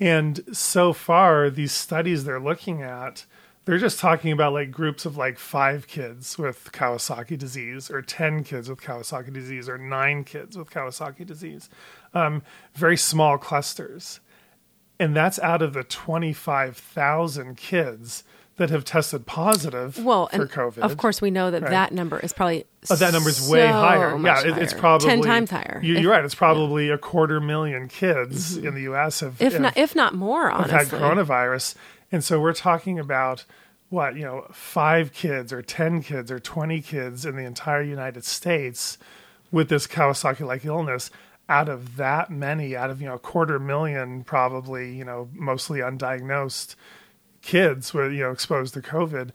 [0.00, 3.26] And so far, these studies they're looking at,
[3.64, 8.42] they're just talking about like groups of like five kids with Kawasaki disease, or 10
[8.44, 11.68] kids with Kawasaki disease, or nine kids with Kawasaki disease.
[12.14, 12.42] Um,
[12.74, 14.20] very small clusters.
[14.98, 18.24] And that's out of the 25,000 kids
[18.56, 20.78] that have tested positive Well, for and COVID.
[20.78, 21.70] of course we know that Right.
[21.70, 24.18] that number is probably Oh, that number's way so higher.
[24.18, 25.80] Yeah, it, it's probably ten times higher.
[25.82, 26.24] You, you're right.
[26.24, 28.66] It's probably a quarter million kids mm-hmm.
[28.66, 29.20] in the U.S.
[29.20, 30.50] have, if have- not if not more.
[30.50, 31.74] have Honestly, had coronavirus.
[32.10, 33.44] And so we're talking about
[33.88, 38.24] what, you know, five kids or 10 kids or 20 kids in the entire United
[38.24, 38.98] States
[39.50, 41.10] with this Kawasaki like illness.
[41.48, 45.80] Out of that many, out of, you know, a quarter million, probably, you know, mostly
[45.80, 46.74] undiagnosed
[47.42, 49.30] kids were you know, exposed to COVID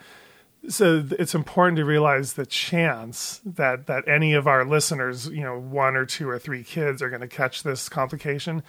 [0.70, 5.58] so it's important to realize the chance that that any of our listeners, you know,
[5.58, 8.64] one or two or three kids are going to catch this complication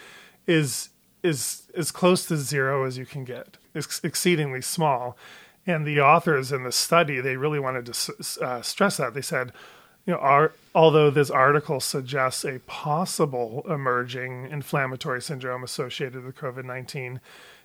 [0.46, 0.90] is
[1.22, 3.56] is as close to zero as you can get.
[3.74, 5.16] It's exceedingly small.
[5.66, 9.12] And the authors in the study, they really wanted to uh, stress that.
[9.12, 9.52] They said,
[10.06, 16.64] you know, our, although this article suggests a possible emerging inflammatory syndrome associated with COVID
[16.64, 17.20] 19,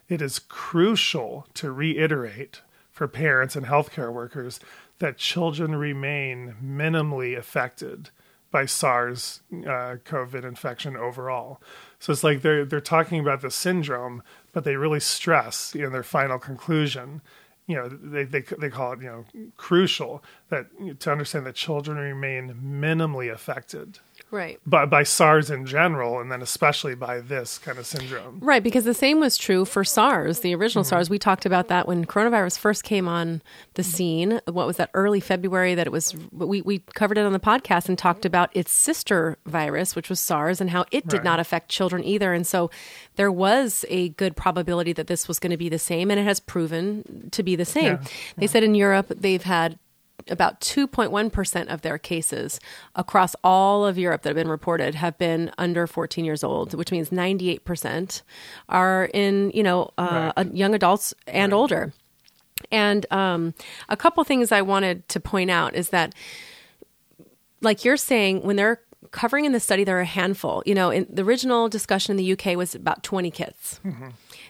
[0.09, 2.61] it is crucial to reiterate
[2.91, 4.59] for parents and healthcare workers
[4.99, 8.09] that children remain minimally affected
[8.51, 11.59] by SARS uh, COVID infection overall.
[11.99, 16.03] So it's like they're they're talking about the syndrome, but they really stress in their
[16.03, 17.21] final conclusion.
[17.65, 19.25] You know, they they they call it you know
[19.57, 20.67] crucial that
[20.99, 23.99] to understand that children remain minimally affected
[24.33, 24.59] Right.
[24.65, 28.39] by, by SARS in general, and then especially by this kind of syndrome.
[28.41, 30.89] Right, because the same was true for SARS, the original mm-hmm.
[30.89, 31.09] SARS.
[31.09, 33.43] We talked about that when coronavirus first came on
[33.75, 34.41] the scene.
[34.47, 37.87] What was that, early February, that it was, we, we covered it on the podcast
[37.87, 41.23] and talked about its sister virus, which was SARS, and how it did Right.
[41.25, 42.33] not affect children either.
[42.33, 42.71] And so
[43.17, 46.23] there was a good probability that this was going to be the same, and it
[46.23, 47.93] has proven to be the same.
[48.01, 49.77] Yeah, They said in Europe they've had
[50.29, 52.59] about 2.1% of their cases
[52.95, 56.91] across all of Europe that have been reported have been under 14 years old, which
[56.91, 58.21] means 98%
[58.69, 60.53] are in, you know, uh, Right.
[60.55, 61.93] young adults and older.
[62.71, 63.53] And um,
[63.89, 66.15] a couple things I wanted to point out is that,
[67.61, 68.79] like you're saying, when they're
[69.11, 70.63] covering in the study, there are a handful.
[70.65, 73.79] You know, in the original discussion in the UK was about 20 kids.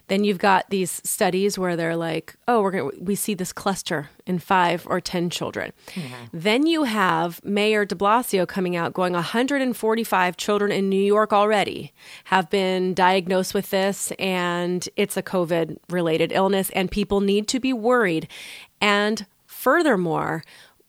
[0.08, 4.10] Then you've got these studies where they're like, oh, we're going we see this cluster
[4.26, 5.72] in five or 10 children.
[5.88, 6.26] Mm-hmm.
[6.34, 11.94] Then you have Mayor de Blasio coming out going 145 children in New York already
[12.26, 17.60] have been diagnosed with this and it's a COVID related illness and people need to
[17.60, 18.28] be worried.
[18.82, 20.44] And furthermore,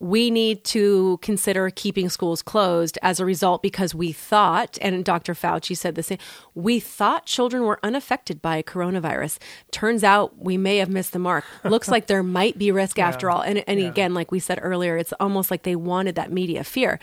[0.05, 5.33] we need to consider keeping schools closed as a result because we thought, and Dr.
[5.33, 6.19] Fauci said the same,
[6.55, 9.39] we thought children were unaffected by coronavirus.
[9.71, 11.45] Turns out we may have missed the mark.
[11.65, 13.41] Looks like there might be risk after all.
[13.41, 13.89] And, and Yeah.
[13.89, 16.99] again, like we said earlier, it's almost like they wanted that media fear.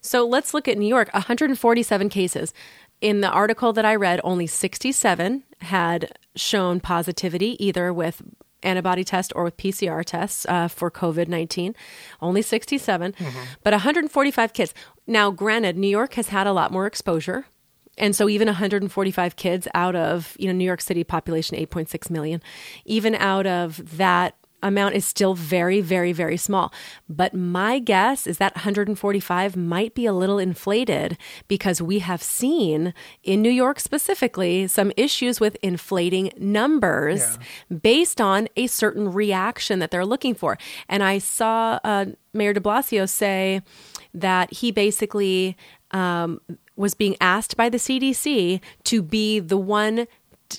[0.00, 2.54] So let's look at New York 147 cases.
[3.00, 8.22] In the article that I read, only 67 had shown positivity either with
[8.62, 11.74] antibody test or with PCR tests uh, for COVID 19.
[12.20, 13.14] Only 67,
[13.62, 14.74] but 145 kids.
[15.06, 17.46] Now, granted, New York has had a lot more exposure.
[17.98, 22.42] And so even 145 kids out of, you know, New York City population 8.6 million,
[22.84, 26.72] even out of that amount is still very very very small.
[27.08, 32.94] But my guess is that 145 might be a little inflated because we have seen
[33.22, 37.38] in New York specifically some issues with inflating numbers
[37.82, 40.58] based on a certain reaction that they're looking for.
[40.88, 43.62] And I saw uh, Mayor de Blasio say
[44.14, 45.56] that he basically
[45.90, 46.40] um,
[46.76, 50.06] was being asked by the CDC to be the one,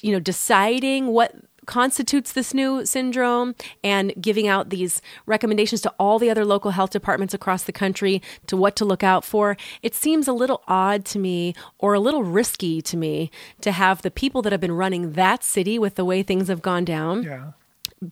[0.02, 1.36] you know, deciding what
[1.68, 3.54] constitutes this new syndrome
[3.84, 8.22] and giving out these recommendations to all the other local health departments across the country
[8.48, 9.56] to what to look out for.
[9.84, 13.30] It seems a little odd to me or a little risky to me
[13.62, 16.62] to have the people that have been running that city with the way things have
[16.64, 17.52] gone down Yeah.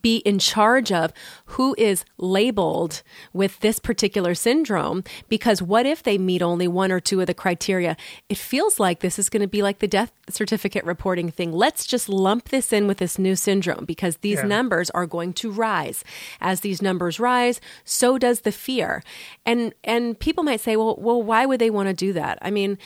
[0.02, 1.14] Be in charge of
[1.46, 7.00] who is labeled with this particular syndrome because what if they meet only one or
[7.00, 7.96] two of the criteria?
[8.30, 11.52] It feels like this is going to be like the death certificate reporting thing.
[11.52, 14.48] Let's just lump this in with this new syndrome because these Yeah.
[14.48, 16.04] numbers are going to rise.
[16.42, 19.04] As these numbers rise so does the fear.
[19.46, 22.40] And and people might say well well why would they want to do that?
[22.42, 22.78] I mean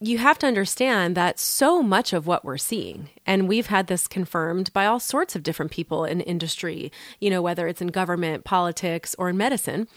[0.00, 4.06] you have to understand that so much of what we're seeing, and we've had this
[4.06, 8.44] confirmed by all sorts of different people in industry, you know, whether it's in government,
[8.44, 9.88] politics, or in medicine,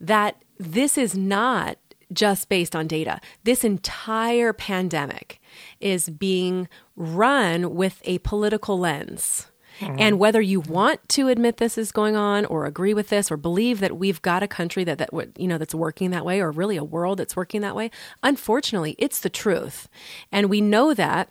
[0.00, 1.78] that this is not
[2.12, 3.20] just based on data.
[3.44, 5.40] This entire pandemic
[5.80, 9.46] is being run with a political lens.
[9.82, 9.96] Mm-hmm.
[9.98, 13.36] And whether you want to admit this is going on or agree with this or
[13.36, 16.50] believe that we've got a country that, that you know, that's working that way or
[16.50, 17.90] really a world that's working that way,
[18.22, 19.88] unfortunately, it's the truth.
[20.30, 21.30] And we know that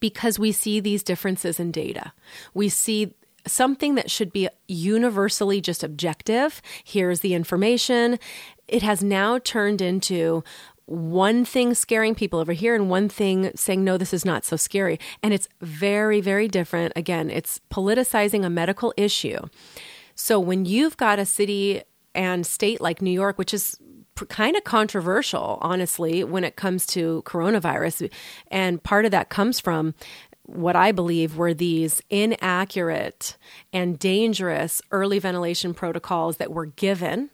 [0.00, 2.12] because we see these differences in data.
[2.52, 3.14] We see
[3.46, 6.60] something that should be universally just objective.
[6.82, 8.18] Here's the information.
[8.68, 10.42] It has now turned into
[10.86, 14.56] one thing scaring people over here and one thing saying, no, this is not so
[14.56, 14.98] scary.
[15.22, 16.92] And it's very, very different.
[16.96, 19.38] Again, it's politicizing a medical issue.
[20.14, 21.82] So when you've got a city
[22.14, 23.78] and state like New York, which is
[24.28, 28.10] kind of controversial, honestly, when it comes to coronavirus,
[28.48, 29.94] and part of that comes from
[30.46, 33.36] what I believe were these inaccurate
[33.72, 37.30] and dangerous early ventilation protocols that were given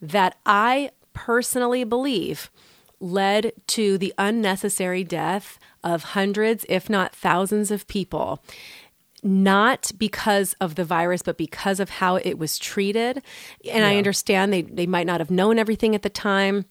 [0.00, 2.50] that I personally believe
[3.00, 8.42] led to the unnecessary death of hundreds, if not thousands, of people.
[9.22, 13.22] Not because of the virus, but because of how it was treated.
[13.70, 16.64] And I understand they, they might not have known everything at the time.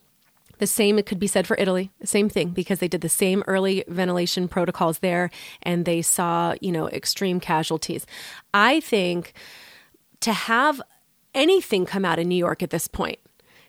[0.57, 1.91] The same it could be said for Italy.
[2.03, 5.29] Same thing because they did the same early ventilation protocols there
[5.63, 8.05] and they saw, you know, extreme casualties.
[8.53, 9.33] I think
[10.21, 10.81] to have
[11.33, 13.19] anything come out in New York at this point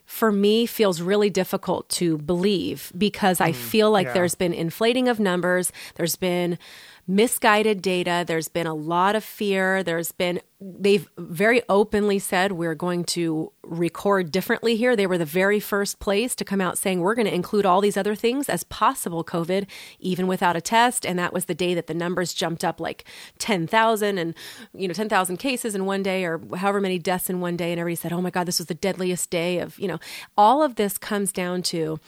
[0.07, 4.13] for me feels really difficult to believe because I mm, feel like yeah.
[4.15, 6.59] there's been inflating of numbers, there's been
[7.07, 12.75] misguided data, there's been a lot of fear, there's been they've very openly said we're
[12.75, 14.97] going to record differently here.
[14.97, 17.83] They were the very first place to come out saying we're going to include all
[17.83, 19.67] these other things as possible COVID
[19.99, 21.05] even without a test.
[21.05, 23.05] And that was the day that the numbers jumped up like
[23.39, 24.35] 10,000 and
[24.73, 27.71] you know 10,000 cases in one day or however many deaths in one day.
[27.73, 30.01] And everybody said oh my god this was the deadliest day of you know.
[30.39, 32.01] All of this comes down to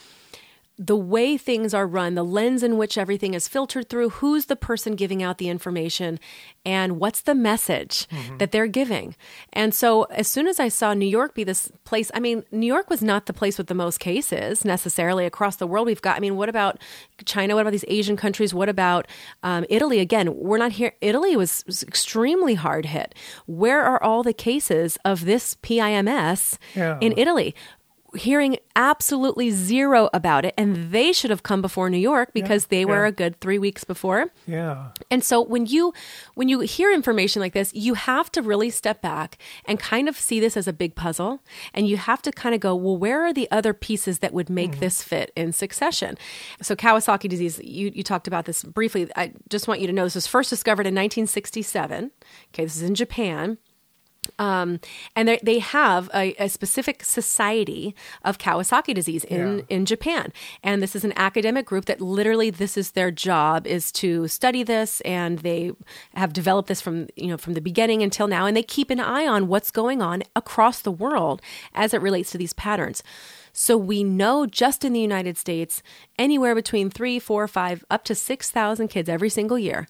[0.79, 4.55] the way things are run, the lens in which everything is filtered through, who's the
[4.55, 6.21] person giving out the information,
[6.65, 8.07] and what's the message
[8.39, 9.17] that they're giving.
[9.53, 12.67] And so, as soon as I saw New York be this place, I mean, New
[12.67, 15.87] York was not the place with the most cases necessarily across the world.
[15.87, 16.79] We've got, I mean, what about
[17.25, 17.55] China?
[17.57, 18.55] What about these Asian countries?
[18.55, 19.07] What about
[19.43, 19.99] um, Italy?
[19.99, 20.93] Again, we're not here.
[21.01, 23.15] Italy was, was extremely hard hit.
[23.47, 26.99] Where are all the cases of this PIMS Yeah.
[27.01, 27.55] in Italy?
[28.19, 32.85] Hearing absolutely zero about it and they should have come before New York because they
[32.85, 33.09] were yeah.
[33.09, 34.27] a good 3 weeks before.
[34.47, 34.89] Yeah.
[35.11, 35.93] And so when you
[36.35, 40.17] when you hear information like this, you have to really step back and kind of
[40.19, 41.41] see this as a big puzzle
[41.75, 44.51] and you have to kind of go, well, where are the other pieces that would
[44.51, 44.81] make mm-hmm.
[44.81, 46.19] this fit in succession?
[46.63, 49.09] So Kawasaki disease, you you talked about this briefly.
[49.17, 52.11] I just want you to know this was first discovered in 1967.
[52.53, 53.59] Okay, this is in Japan.
[54.39, 54.81] Um,
[55.17, 59.65] and they they have a, a specific society of Kawasaki disease in, Yeah.
[59.69, 60.33] in Japan.
[60.63, 64.63] And this is an academic group that literally this is their job is to study
[64.63, 65.73] this and they
[66.15, 69.01] have developed this from you know from the beginning until now and they keep an
[69.01, 71.41] eye on what's going on across the world
[71.75, 73.03] as it relates to these patterns.
[73.53, 75.83] So we know just in the United States,
[76.17, 79.89] anywhere between three, four, five, up to six thousand kids every single year.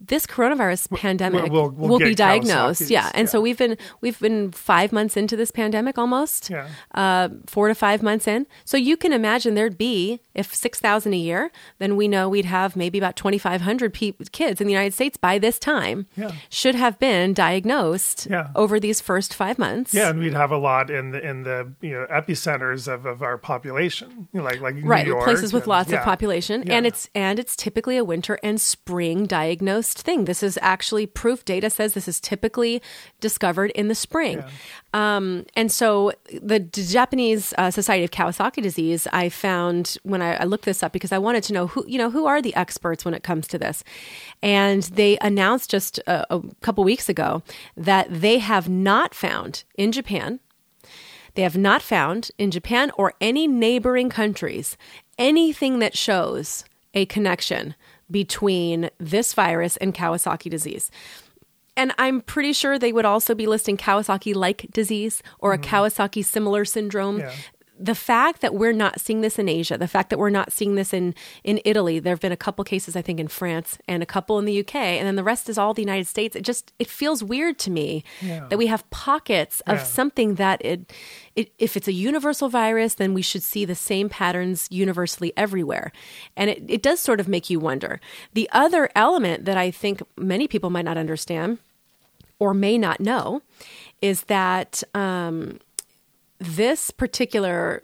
[0.00, 2.90] This coronavirus pandemic we'll- we'll be diagnosed.
[2.90, 3.10] Yeah.
[3.14, 6.50] And so we've been we've been five months into this pandemic almost.
[6.50, 6.68] Yeah.
[6.94, 8.46] Uh, four to five months in.
[8.66, 12.44] So you can imagine there'd be if six thousand a year, then we know we'd
[12.44, 16.06] have maybe about twenty five hundred pe- kids in the United States by this time.
[16.16, 16.32] Yeah.
[16.50, 18.48] Should have been diagnosed Yeah.
[18.54, 19.94] over these first five months.
[19.94, 23.22] Yeah, and we'd have a lot in the in the you know epicenters of, of
[23.22, 25.98] our population, you know, like like right New York places with and- lots yeah.
[25.98, 26.74] of population Yeah.
[26.74, 29.24] and it's and it's typically a winter and spring
[29.84, 30.24] diagnosed thing.
[30.24, 31.44] This is actually proof.
[31.44, 32.80] Data says this is typically
[33.20, 34.42] discovered in the spring.
[34.92, 40.44] Um, and so the japanese uh, society of kawasaki disease i found when I, I
[40.44, 43.04] looked this up because i wanted to know who you know who are the experts
[43.04, 43.82] when it comes to this?
[44.42, 47.42] And they announced just a, a couple weeks ago
[47.76, 50.40] that they have not found in japan
[51.34, 54.76] they have not found in Japan or any neighboring countries
[55.18, 57.74] anything that shows a connection
[58.14, 60.88] between this virus and Kawasaki disease.
[61.76, 65.74] And I'm pretty sure they would also be listing Kawasaki like disease or a mm-hmm.
[65.74, 67.18] Kawasaki similar syndrome.
[67.18, 67.32] Yeah.
[67.76, 70.76] The fact that we're not seeing this in Asia, the fact that we're not seeing
[70.76, 74.00] this in, in Italy, there have been a couple cases, I think, in France and
[74.00, 76.36] a couple in the UK, and then the rest is all the United States.
[76.36, 78.46] It just it feels weird to me Yeah.
[78.48, 79.82] that we have pockets of Yeah.
[79.84, 80.92] something that it,
[81.34, 85.90] it if it's a universal virus then we should see the same patterns universally everywhere
[86.36, 88.00] and it, it does sort of make you wonder
[88.34, 91.58] the other element that i think many people might not understand
[92.38, 93.42] or may not know
[94.00, 95.58] is that um,
[96.44, 97.82] this particular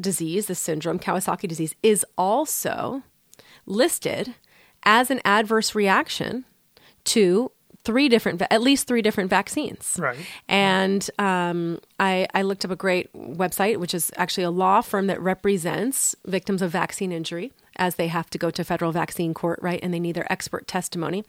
[0.00, 3.02] disease this syndrome kawasaki disease is also
[3.64, 4.34] listed
[4.82, 6.44] as an adverse reaction
[7.04, 7.50] to
[7.86, 9.96] three different, at least three different vaccines.
[9.98, 10.18] Right.
[10.48, 15.06] And um, I, I looked up a great website, which is actually a law firm
[15.06, 19.60] that represents victims of vaccine injury as they have to go to federal vaccine court,
[19.62, 19.78] right?
[19.82, 21.24] And they need their expert testimony.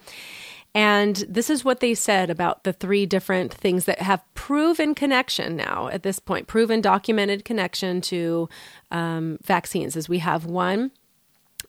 [0.78, 5.56] And this is what they said about the three different things that have proven connection
[5.56, 8.48] now at this point, proven documented connection to
[8.92, 9.96] um, vaccines.
[9.96, 10.92] Is we have one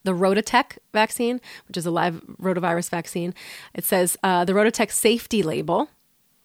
[0.05, 3.33] the RotaTeq vaccine, which is a live rotavirus vaccine.
[3.73, 5.89] It says uh, the RotaTeq safety label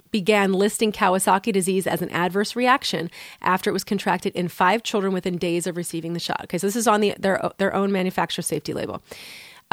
[0.09, 3.11] began listing Kawasaki disease as an adverse reaction
[3.41, 6.39] after it was contracted in five children within days of receiving the shot.
[6.45, 9.03] Okay, so this is on the, their, their own manufacturer safety label.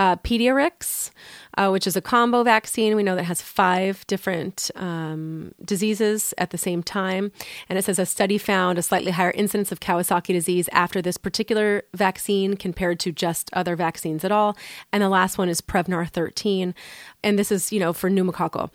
[0.00, 1.10] Uh, Pediarix,
[1.58, 2.96] uh, which is a combo vaccine.
[2.96, 7.32] We know that has five different um, diseases at the same time.
[7.68, 11.18] And it says a study found a slightly higher incidence of Kawasaki disease after this
[11.18, 14.56] particular vaccine compared to just other vaccines at all.
[14.90, 16.74] And the last one is Prevnar 13.
[17.22, 18.70] And this is, you know, for pneumococcal.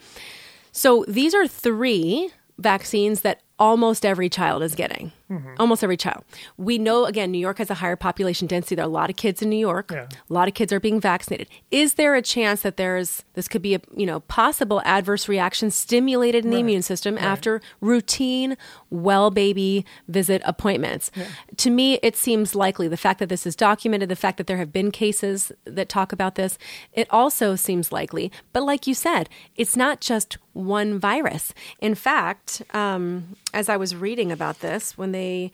[0.71, 5.11] So these are three vaccines that almost every child is getting.
[5.30, 5.55] Mm-hmm.
[5.57, 6.23] Almost every child.
[6.55, 8.76] We know, again, New York has a higher population density.
[8.76, 9.89] There are a lot of kids in New York.
[9.91, 10.07] Yeah.
[10.30, 11.47] A lot of kids are being vaccinated.
[11.71, 15.71] Is there a chance that there's this could be a you know possible adverse reaction
[15.71, 17.23] stimulated in the immune system right.
[17.23, 18.55] after routine
[18.91, 21.09] well baby visit appointments?
[21.15, 21.26] Yeah.
[21.57, 22.88] To me, it seems likely.
[22.88, 26.13] The fact that this is documented, the fact that there have been cases that talk
[26.13, 26.59] about this,
[26.93, 28.32] it also seems likely.
[28.53, 31.53] But like you said, it's not just one virus.
[31.80, 35.51] In fact, um, as I was reading about this, when they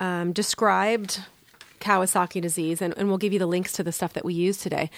[0.00, 1.20] um, described
[1.80, 4.58] Kawasaki disease, and, and we'll give you the links to the stuff that we use
[4.58, 4.90] today.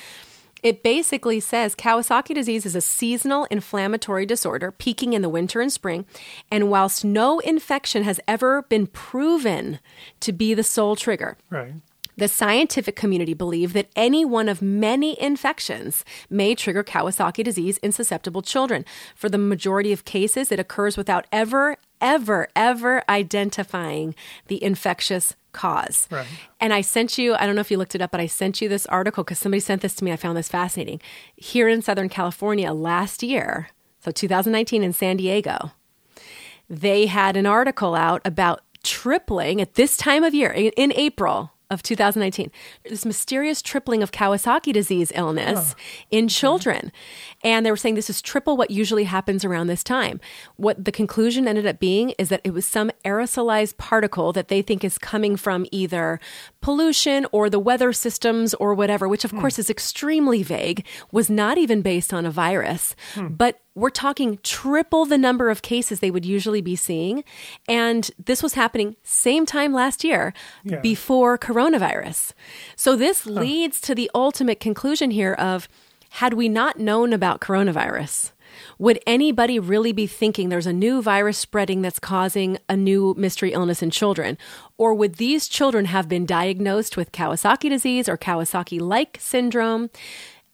[0.63, 5.71] It basically says Kawasaki disease is a seasonal inflammatory disorder peaking in the winter and
[5.71, 6.07] spring.
[6.51, 9.79] And whilst no infection has ever been proven
[10.21, 11.75] to be the sole trigger, right.
[12.17, 17.91] The scientific community believe that any one of many infections may trigger Kawasaki disease in
[17.91, 18.85] susceptible children.
[19.17, 24.15] For the majority of cases, it occurs without ever, ever, ever identifying
[24.49, 26.07] the infectious cause.
[26.11, 26.27] Right.
[26.61, 28.61] And I sent you, I don't know if you looked it up, but I sent
[28.61, 30.13] you this article because somebody sent this to me.
[30.13, 31.01] I found this fascinating.
[31.37, 33.69] Here in Southern California last year,
[34.01, 35.73] so 2019 in San Diego,
[36.69, 41.54] they had an article out about tripling at this time of year in, in April
[41.75, 42.51] of 2019,
[42.85, 45.83] this mysterious tripling of Kawasaki disease illness oh.
[46.11, 46.93] in children.
[47.43, 50.21] And they were saying this is triple what usually happens around this time.
[50.57, 54.63] What the conclusion ended up being is that it was some aerosolized particle that they
[54.63, 56.21] think is coming from either
[56.61, 59.41] pollution or the weather systems or whatever, which of hmm.
[59.41, 63.29] course is extremely vague, was not even based on a virus, hmm.
[63.29, 67.25] but we're talking triple the number of cases they would usually be seeing.
[67.69, 70.81] And this was happening same time last year yeah.
[70.81, 72.33] before coronavirus.
[72.77, 73.33] So this huh.
[73.33, 75.69] leads to the ultimate conclusion here of
[76.11, 78.31] had we not known about coronavirus,
[78.79, 83.53] would anybody really be thinking there's a new virus spreading that's causing a new mystery
[83.53, 84.39] illness in children?
[84.79, 89.91] Or would these children have been diagnosed with Kawasaki disease or Kawasaki like syndrome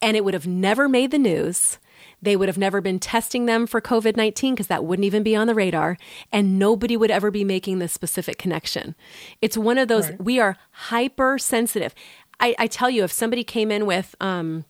[0.00, 1.78] and it would have never made the news?
[2.22, 5.34] They would have never been testing them for COVID 19 because that wouldn't even be
[5.34, 5.96] on the radar.
[6.32, 8.94] And nobody would ever be making this specific connection.
[9.40, 10.22] It's one of those, right.
[10.22, 11.94] we are hypersensitive.
[12.38, 14.64] I, I tell you, if somebody came in with um,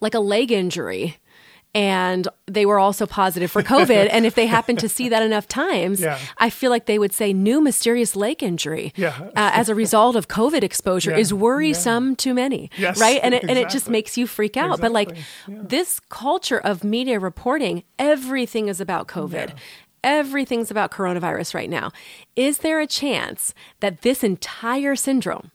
[0.00, 1.18] like a leg injury,
[1.74, 4.08] and they were also positive for COVID.
[4.10, 6.18] and if they happened to see that enough times, yeah.
[6.38, 9.28] I feel like they would say new mysterious leg injury yeah.
[9.36, 11.18] uh, as a result of COVID exposure yeah.
[11.18, 13.20] is worrisome to many, yes, right?
[13.22, 13.60] And it, exactly.
[13.60, 14.78] and it just makes you freak out.
[14.78, 14.82] Exactly.
[14.82, 19.54] But like this culture of media reporting, everything is about COVID.
[20.04, 21.90] Everything's about coronavirus right now.
[22.36, 25.50] Is there a chance that this entire syndrome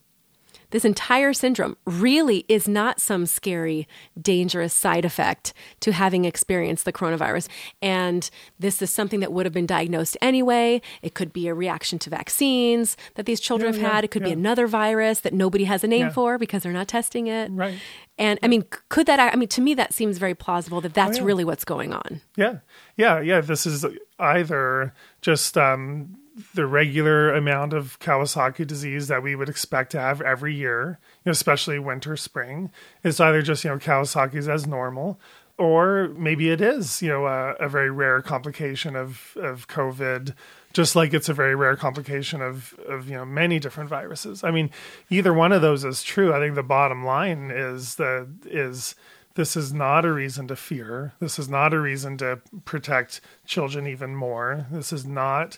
[0.71, 3.87] this entire syndrome really is not some scary,
[4.19, 7.47] dangerous side effect to having experienced the coronavirus.
[7.81, 10.81] And this is something that would have been diagnosed anyway.
[11.01, 14.03] It could be a reaction to vaccines that these children yeah, have had.
[14.03, 14.29] it could yeah.
[14.29, 17.51] be another virus that nobody has a name for because they're not testing it.
[17.51, 17.79] Right.
[18.17, 21.19] And I mean, could that, I mean, to me, that seems very plausible that that's
[21.19, 22.21] oh, really what's going on.
[22.35, 22.57] Yeah.
[22.97, 23.21] Yeah.
[23.21, 23.41] Yeah.
[23.41, 23.85] This is
[24.19, 26.17] either just, um,
[26.53, 31.29] the regular amount of Kawasaki disease that we would expect to have every year, you
[31.29, 32.71] know, especially winter, spring.
[33.03, 35.19] It's either just, you know, Kawasaki's as normal,
[35.57, 40.33] or maybe it is, you know, a, a very rare complication of, of COVID,
[40.71, 44.43] just like it's a very rare complication of, of, you know, many different viruses.
[44.43, 44.69] I mean,
[45.09, 46.33] either one of those is true.
[46.33, 48.95] I think the bottom line is that is
[49.35, 51.13] this is not a reason to fear.
[51.19, 54.65] This is not a reason to protect children even more.
[54.71, 55.57] This is not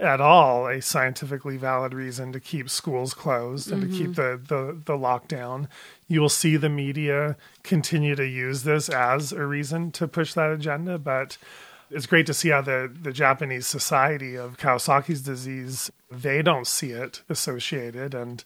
[0.00, 3.92] at all a scientifically valid reason to keep schools closed and mm-hmm.
[3.92, 4.44] to keep mm-hmm.
[4.44, 5.68] the, the, the lockdown.
[6.08, 10.50] You will see the media continue to use this as a reason to push that
[10.50, 11.38] agenda, but
[11.90, 16.90] it's great to see how the, the Japanese Society of Kawasaki's disease they don't see
[16.90, 18.44] it associated and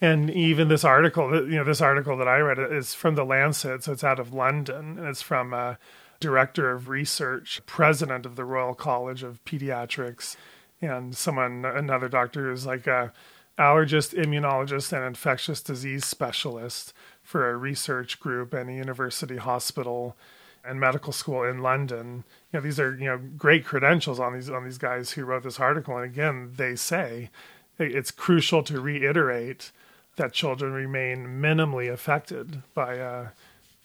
[0.00, 3.84] and even this article you know this article that I read is from the Lancet
[3.84, 5.74] so it's out of London and it's from uh,
[6.20, 10.36] director of research, president of the Royal College of Pediatrics,
[10.80, 13.12] and someone, another doctor who's like a
[13.58, 20.16] allergist, immunologist, and infectious disease specialist for a research group and a university hospital
[20.64, 22.24] and medical school in London.
[22.52, 25.42] You know, these are you know great credentials on these on these guys who wrote
[25.42, 25.96] this article.
[25.96, 27.30] And again, they say
[27.78, 29.72] it's crucial to reiterate
[30.16, 33.28] that children remain minimally affected by uh,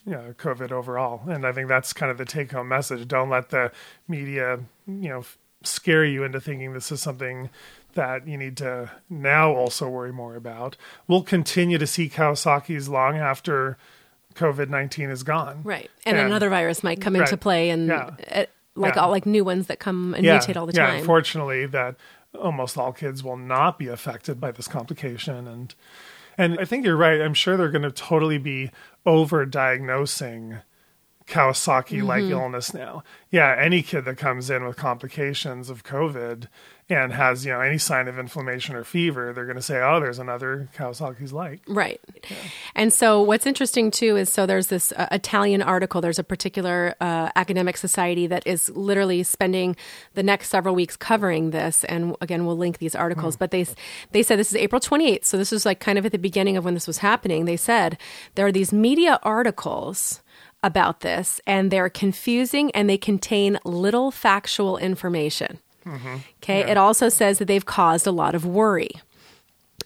[0.07, 1.27] COVID overall.
[1.27, 3.07] And I think that's kind of the take home message.
[3.07, 3.71] Don't let the
[4.07, 5.23] media, you know,
[5.63, 7.49] scare you into thinking this is something
[7.93, 10.77] that you need to now also worry more about.
[11.07, 13.77] We'll continue to see Kawasaki's long after
[14.35, 15.61] COVID 19 is gone.
[15.63, 15.89] Right.
[16.05, 18.11] And, and, another virus might come into play and yeah.
[18.19, 19.01] it, like yeah.
[19.01, 20.37] all like new ones that come and yeah.
[20.39, 20.93] mutate all the time.
[20.93, 21.95] Yeah, unfortunately that
[22.39, 25.75] almost all kids will not be affected by this complication and
[26.37, 27.19] and I think you're right.
[27.19, 28.71] I'm sure they're going to totally be
[29.05, 30.59] over diagnosing
[31.29, 32.33] Kawasaki like mm-hmm.
[32.33, 33.03] illness now.
[33.29, 36.47] Yeah, any kid that comes in with complications of COVID
[36.89, 39.99] and has, you know, any sign of inflammation or fever, they're going to say, "Oh,
[39.99, 42.01] there's another Kawasaki's like." Right.
[42.29, 42.37] Yeah.
[42.73, 46.95] And so what's interesting too is so there's this uh, Italian article, there's a particular
[46.99, 49.75] uh, academic society that is literally spending
[50.15, 53.39] the next several weeks covering this and again, we'll link these articles, mm.
[53.39, 53.67] but they
[54.11, 56.57] they said this is April 28th, so this was like kind of at the beginning
[56.57, 57.45] of when this was happening.
[57.45, 57.99] They said
[58.33, 60.21] there are these media articles
[60.63, 65.59] about this, and they're confusing and they contain little factual information.
[65.85, 66.15] Mm-hmm.
[66.43, 66.59] Okay.
[66.59, 66.71] Yeah.
[66.71, 68.91] It also says that they've caused a lot of worry.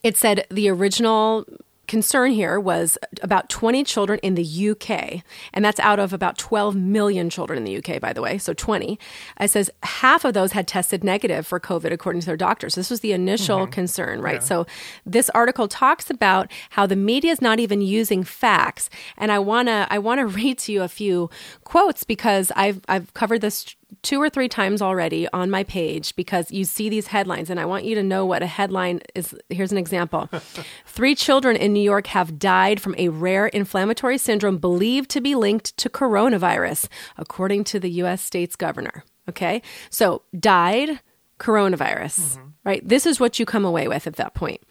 [0.01, 1.45] It said the original
[1.93, 5.21] concern here was about 20 children in the UK,
[5.53, 8.39] and that's out of about 12 million children in the UK, by the way.
[8.39, 8.97] So 20.
[9.39, 12.73] It says half of those had tested negative for COVID, according to their doctors.
[12.73, 13.71] This was the initial mm-hmm.
[13.73, 14.41] concern, right?
[14.41, 14.49] Yeah.
[14.51, 14.65] So
[15.05, 19.85] this article talks about how the media is not even using facts, and I wanna
[19.91, 21.29] I wanna read to you a few
[21.63, 26.51] quotes because I've I've covered this two or three times already on my page because
[26.51, 29.33] you see these headlines, and I want you to know what a headline is.
[29.49, 30.29] Here's an example
[30.85, 35.33] Three children in New York have died from a rare inflammatory syndrome believed to be
[35.33, 36.87] linked to coronavirus,
[37.17, 38.21] according to the U.S.
[38.21, 39.03] state's governor.
[39.27, 40.99] Okay, so died
[41.39, 42.49] coronavirus, mm-hmm.
[42.63, 42.87] right?
[42.87, 44.61] This is what you come away with at that point.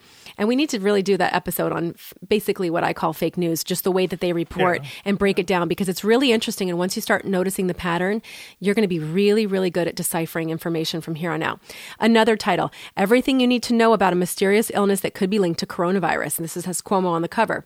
[0.43, 3.39] And we need to really do that episode on f- basically what I call fake
[3.39, 4.89] news, just the way that they report yeah.
[5.05, 6.69] and break it down because it's really interesting.
[6.69, 8.21] And once you start noticing the pattern,
[8.59, 11.61] you're going to be really, really good at deciphering information from here on out.
[12.01, 15.61] Another title Everything You Need to Know About a Mysterious Illness That Could Be Linked
[15.61, 16.39] to Coronavirus.
[16.39, 17.65] And this is, has Cuomo on the cover.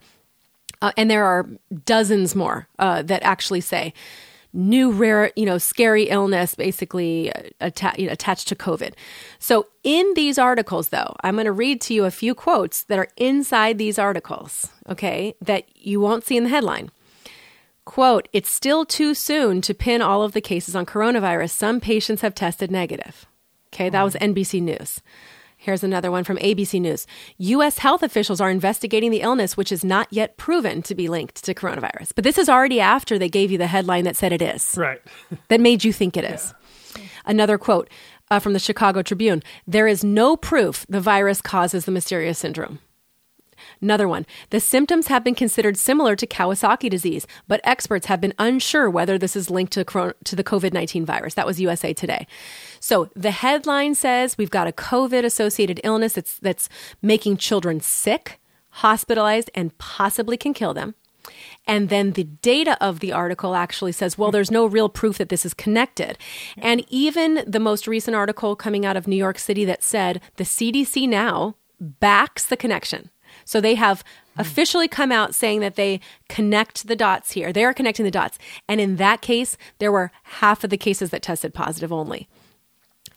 [0.79, 1.49] Uh, and there are
[1.83, 3.91] dozens more uh, that actually say
[4.57, 8.93] new rare, you know, scary illness basically uh, atta- you know, attached to COVID.
[9.39, 12.99] So in these articles, though, I'm going to read to you a few quotes that
[12.99, 16.89] are inside these articles, okay, that you won't see in the headline.
[17.85, 21.51] Quote, it's still too soon to pin all of the cases on coronavirus.
[21.51, 23.25] Some patients have tested negative.
[23.73, 25.01] Okay, that was NBC News.
[25.67, 27.05] Here's another one from ABC News.
[27.39, 27.79] U.S.
[27.79, 31.53] health officials are investigating the illness, which is not yet proven to be linked to
[31.53, 32.13] coronavirus.
[32.15, 34.75] But this is already after they gave you the headline that said it is.
[34.77, 35.01] Right.
[35.49, 36.53] that made you think it is.
[36.95, 37.03] Yeah.
[37.25, 37.89] Another quote
[38.31, 42.79] uh, from the Chicago Tribune There is no proof the virus causes the mysterious syndrome.
[43.81, 44.25] Another one.
[44.49, 49.17] The symptoms have been considered similar to Kawasaki disease, but experts have been unsure whether
[49.17, 51.33] this is linked to, to the COVID 19 virus.
[51.33, 52.27] That was USA Today.
[52.79, 56.69] So the headline says we've got a COVID associated illness that's, that's
[57.01, 58.39] making children sick,
[58.69, 60.95] hospitalized, and possibly can kill them.
[61.65, 65.29] And then the data of the article actually says, well, there's no real proof that
[65.29, 66.17] this is connected.
[66.57, 70.43] And even the most recent article coming out of New York City that said the
[70.43, 73.09] CDC now backs the connection.
[73.47, 74.03] So they have
[74.35, 74.41] hmm.
[74.41, 77.53] officially come out saying that they connect the dots here.
[77.53, 78.37] They are connecting the dots.
[78.67, 82.27] And in that case, there were half of the cases that tested positive only.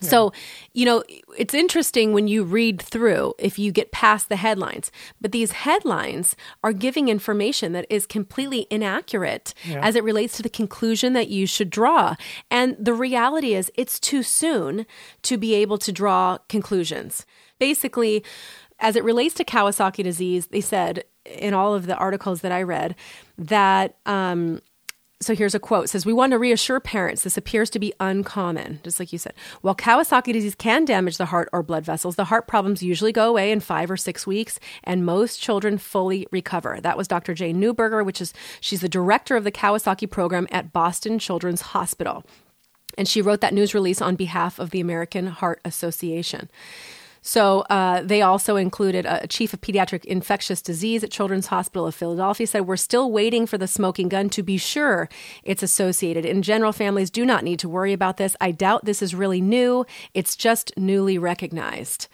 [0.00, 0.08] Yeah.
[0.08, 0.32] So,
[0.72, 1.02] you know,
[1.36, 6.36] it's interesting when you read through if you get past the headlines, but these headlines
[6.62, 9.80] are giving information that is completely inaccurate yeah.
[9.84, 12.14] as it relates to the conclusion that you should draw.
[12.50, 14.86] And the reality is, it's too soon
[15.22, 17.26] to be able to draw conclusions.
[17.58, 18.24] Basically,
[18.80, 22.62] as it relates to Kawasaki disease, they said in all of the articles that I
[22.62, 22.96] read
[23.38, 23.96] that.
[24.06, 24.60] Um,
[25.22, 25.84] so here's a quote.
[25.84, 29.18] It says we want to reassure parents this appears to be uncommon just like you
[29.18, 29.34] said.
[29.60, 33.28] While kawasaki disease can damage the heart or blood vessels the heart problems usually go
[33.28, 36.78] away in five or six weeks and most children fully recover.
[36.80, 40.72] That was dr jane newburger which is she's the director of the kawasaki program at
[40.72, 42.24] boston children's hospital.
[42.96, 46.48] And she wrote that news release on behalf of the american heart association
[47.22, 51.94] So uh, they also included a chief of pediatric infectious disease at Children's Hospital of
[51.94, 55.08] Philadelphia said, We're still waiting for the smoking gun to be sure
[55.42, 56.24] it's associated.
[56.24, 58.36] In general, families do not need to worry about this.
[58.40, 62.08] I doubt this is really new, it's just newly recognized.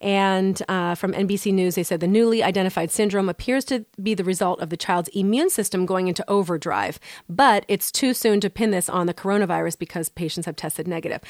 [0.00, 4.24] And uh, from NBC News, they said the newly identified syndrome appears to be the
[4.24, 6.98] result of the child's immune system going into overdrive,
[7.28, 11.20] but it's too soon to pin this on the coronavirus because patients have tested negative.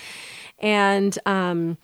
[0.61, 1.79] And um,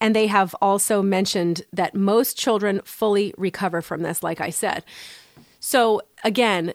[0.00, 4.84] and they have also mentioned that most children fully recover from this, like I said.
[5.60, 6.72] So, again,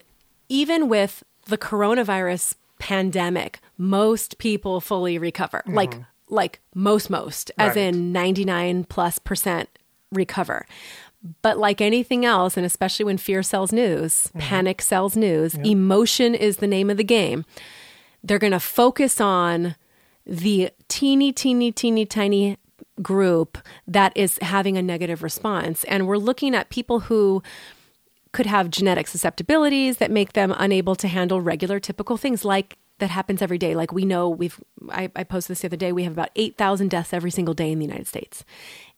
[0.49, 5.59] even with the coronavirus pandemic, most people fully recover.
[5.59, 5.75] Mm-hmm.
[5.75, 5.95] Like,
[6.29, 7.69] like most, most, right.
[7.69, 9.69] as in 99 plus percent
[10.11, 10.65] recover.
[11.41, 14.39] But like anything else, and especially when fear sells news, mm-hmm.
[14.39, 15.65] panic sells news, yep.
[15.65, 17.45] emotion is the name of the game.
[18.21, 19.75] They're going to focus on
[20.25, 22.57] the teeny, teeny, teeny, tiny
[23.03, 25.83] group that is having a negative response.
[25.85, 27.43] And we're looking at people who
[28.31, 33.09] could have genetic susceptibilities that make them unable to handle regular, typical things like that
[33.09, 33.75] happens every day.
[33.75, 36.89] Like we know we've, I, I posted this the other day, we have about 8,000
[36.89, 38.43] deaths every single day in the United States.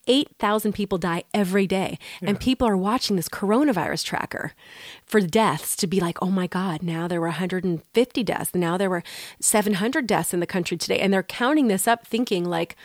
[0.07, 1.97] 8,000 people die every day.
[2.21, 2.29] Yeah.
[2.29, 4.53] And people are watching this coronavirus tracker
[5.05, 8.53] for deaths to be like, oh my God, now there were 150 deaths.
[8.53, 9.03] Now there were
[9.39, 10.99] 700 deaths in the country today.
[10.99, 12.75] And they're counting this up thinking like,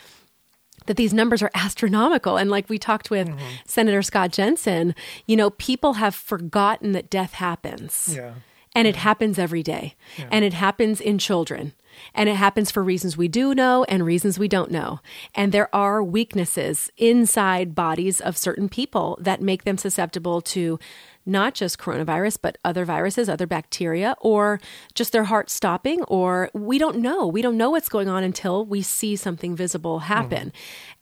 [0.85, 2.37] that these numbers are astronomical.
[2.37, 3.45] And like we talked with mm-hmm.
[3.65, 8.13] Senator Scott Jensen, you know, people have forgotten that death happens.
[8.15, 8.33] Yeah.
[8.73, 9.95] And it happens every day.
[10.17, 10.29] Yeah.
[10.31, 11.73] And it happens in children.
[12.13, 15.01] And it happens for reasons we do know and reasons we don't know.
[15.35, 20.79] And there are weaknesses inside bodies of certain people that make them susceptible to
[21.25, 24.59] not just coronavirus, but other viruses, other bacteria, or
[24.93, 27.27] just their heart stopping, or we don't know.
[27.27, 30.49] We don't know what's going on until we see something visible happen.
[30.49, 30.53] Mm.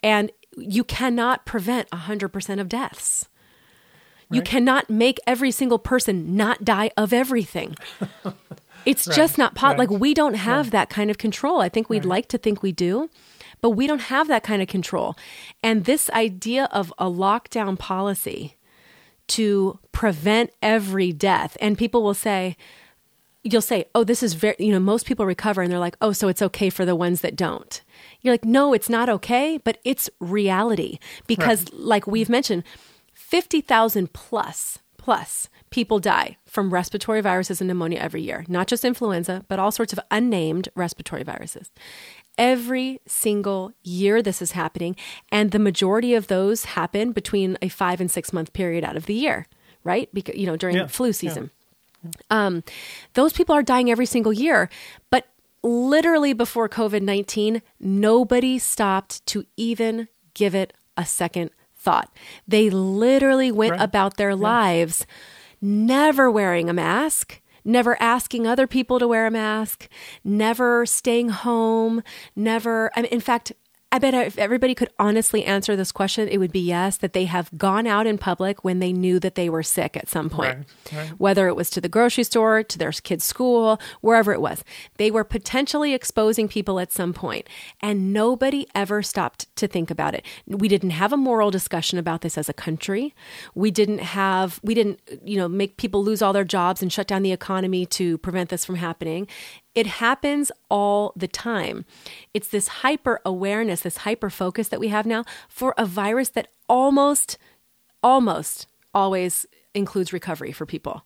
[0.02, 3.28] And you cannot prevent 100% of deaths.
[4.30, 4.38] Right.
[4.38, 7.76] You cannot make every single person not die of everything.
[8.86, 9.16] It's right.
[9.16, 9.78] just not pot.
[9.78, 9.90] Right.
[9.90, 11.62] Like we don't have that kind of control.
[11.62, 13.10] I think we'd like to think we do,
[13.62, 15.16] but we don't have that kind of control.
[15.62, 18.56] And this idea of a lockdown policy
[19.30, 21.58] to prevent every death.
[21.62, 22.58] And people will say,
[23.44, 26.12] you'll say, oh, this is very, you know, most people recover and they're like, oh,
[26.12, 27.82] so it's okay for the ones that don't.
[28.22, 31.00] You're like, no, it's not okay, but it's reality.
[31.28, 31.74] Because, right.
[31.74, 32.64] like we've mentioned,
[33.14, 39.46] 50,000 plus, plus people die from respiratory viruses and pneumonia every year, not just influenza,
[39.48, 41.72] but all sorts of unnamed respiratory viruses.
[42.40, 44.96] Every single year, this is happening.
[45.32, 49.06] And the majority of those happen between a five and six month period out of
[49.06, 49.46] the year,
[49.84, 50.10] right?
[50.14, 50.88] Because, you know, during yeah.
[50.88, 51.52] flu season.
[52.04, 52.12] Yeah.
[52.32, 52.64] Um,
[53.14, 54.70] those people are dying every single year.
[55.10, 55.28] But
[55.64, 62.10] literally before COVID 19, nobody stopped to even give it a second thought.
[62.48, 63.82] They literally went right.
[63.82, 64.36] about their yeah.
[64.36, 65.06] lives
[65.62, 69.88] never wearing a mask never asking other people to wear a mask,
[70.24, 72.04] never staying home,
[72.36, 73.54] never, I mean, in fact,
[73.92, 77.26] I bet if everybody could honestly answer this question, it would be yes, that they
[77.26, 80.58] have gone out in public when they knew that they were sick at some point,
[80.92, 81.10] right, right.
[81.20, 84.64] whether it was to the grocery store, to their kids' school, wherever it was.
[84.98, 87.48] They were potentially exposing people at some point,
[87.82, 90.24] and nobody ever stopped to think about it.
[90.46, 93.16] We didn't have a moral discussion about this as a country.
[93.56, 97.08] We didn't have, we didn't, you know, make people lose all their jobs and shut
[97.08, 99.28] down the economy to prevent this from happening.
[99.76, 101.86] It happens all the time.
[102.34, 106.48] It's this hyper awareness, this hyper focus that we have now for a virus that
[106.68, 107.38] almost,
[108.02, 111.06] almost always includes recovery for people.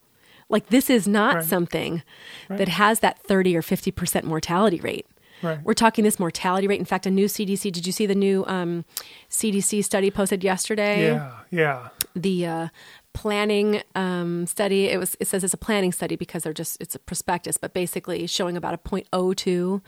[0.49, 1.43] Like, this is not right.
[1.43, 2.03] something
[2.49, 2.57] right.
[2.57, 5.05] that has that 30 or 50% mortality rate.
[5.41, 5.61] Right.
[5.64, 6.80] We're talking this mortality rate.
[6.80, 8.86] In fact, a new CDC, did you see the new um,
[9.30, 11.07] CDC study posted yesterday?
[11.07, 11.89] Yeah, yeah.
[12.16, 12.68] The uh,
[13.14, 14.89] planning um, study.
[14.89, 17.74] It was it says it's a planning study because they're just it's a prospectus, but
[17.74, 19.82] basically showing about a 0.02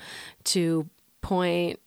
[0.45, 0.89] to
[1.21, 1.79] point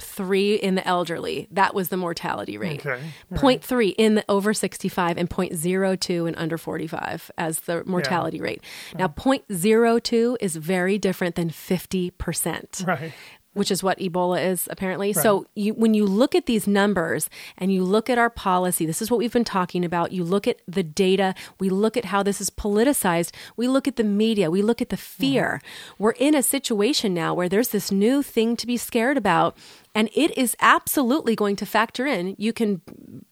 [0.00, 1.48] three in the elderly.
[1.50, 2.86] That was the mortality rate.
[2.86, 3.02] Okay.
[3.30, 3.60] Right.
[3.60, 8.44] 0.3 in the over 65 and 0.02 in under 45 as the mortality yeah.
[8.44, 8.64] rate.
[8.96, 12.86] Now, 0.02 is very different than 50%.
[12.86, 13.12] Right
[13.58, 15.08] which is what Ebola is apparently.
[15.08, 15.22] Right.
[15.22, 19.02] So you, when you look at these numbers and you look at our policy, this
[19.02, 20.12] is what we've been talking about.
[20.12, 23.96] You look at the data, we look at how this is politicized, we look at
[23.96, 25.60] the media, we look at the fear.
[25.62, 26.02] Mm-hmm.
[26.02, 29.56] We're in a situation now where there's this new thing to be scared about
[29.98, 32.36] and it is absolutely going to factor in.
[32.38, 32.80] You can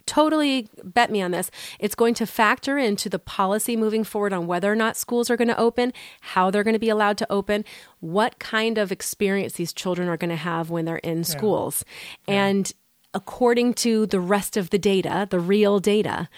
[0.05, 1.49] totally bet me on this.
[1.79, 5.37] It's going to factor into the policy moving forward on whether or not schools are
[5.37, 5.93] going to open,
[6.23, 7.64] how they're going to be allowed to open,
[8.01, 11.85] what kind of experience these children are going to have when they're in schools.
[12.27, 12.47] Yeah.
[12.47, 12.73] And
[13.14, 16.29] according to the rest of the data, the real data,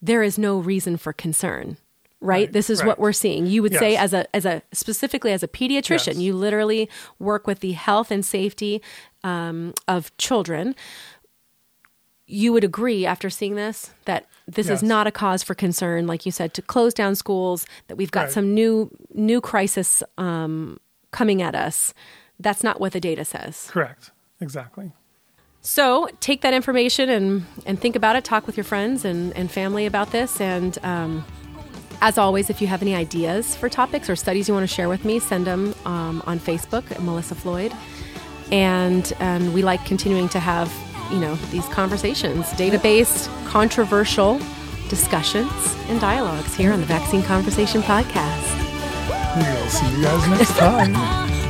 [0.00, 1.76] there is no reason for concern.
[2.24, 2.34] Right?
[2.46, 2.86] Right, This is right.
[2.88, 3.46] what we're seeing.
[3.46, 6.16] You would say as a as a specifically as a pediatrician, Yes.
[6.16, 8.80] you literally work with the health and safety
[9.22, 10.74] um, of children.
[12.26, 16.24] You would agree after seeing this that this is not a cause for concern, like
[16.24, 17.66] you said, to close down schools.
[17.88, 18.32] That we've got Right.
[18.32, 20.78] some new new crisis um,
[21.10, 21.92] coming at us.
[22.40, 23.68] That's not what the data says.
[23.70, 24.10] Correct.
[24.40, 24.92] Exactly.
[25.60, 28.24] So take that information and, and think about it.
[28.24, 30.40] Talk with your friends and, and family about this.
[30.40, 31.24] And um,
[32.00, 34.88] as always, if you have any ideas for topics or studies you want to share
[34.88, 37.72] with me, send them um, on Facebook at Melissa Floyd.
[38.52, 40.72] And and we like continuing to have
[41.10, 44.38] you know these conversations, data-based, controversial
[44.88, 48.60] discussions and dialogues here on the Vaccine Conversation podcast.
[49.36, 51.40] We'll see you guys next time.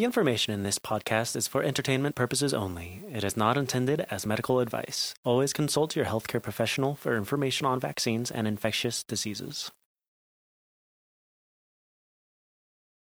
[0.00, 3.02] The information in this podcast is for entertainment purposes only.
[3.12, 5.14] It is not intended as medical advice.
[5.26, 9.70] Always consult your healthcare professional for information on vaccines and infectious diseases.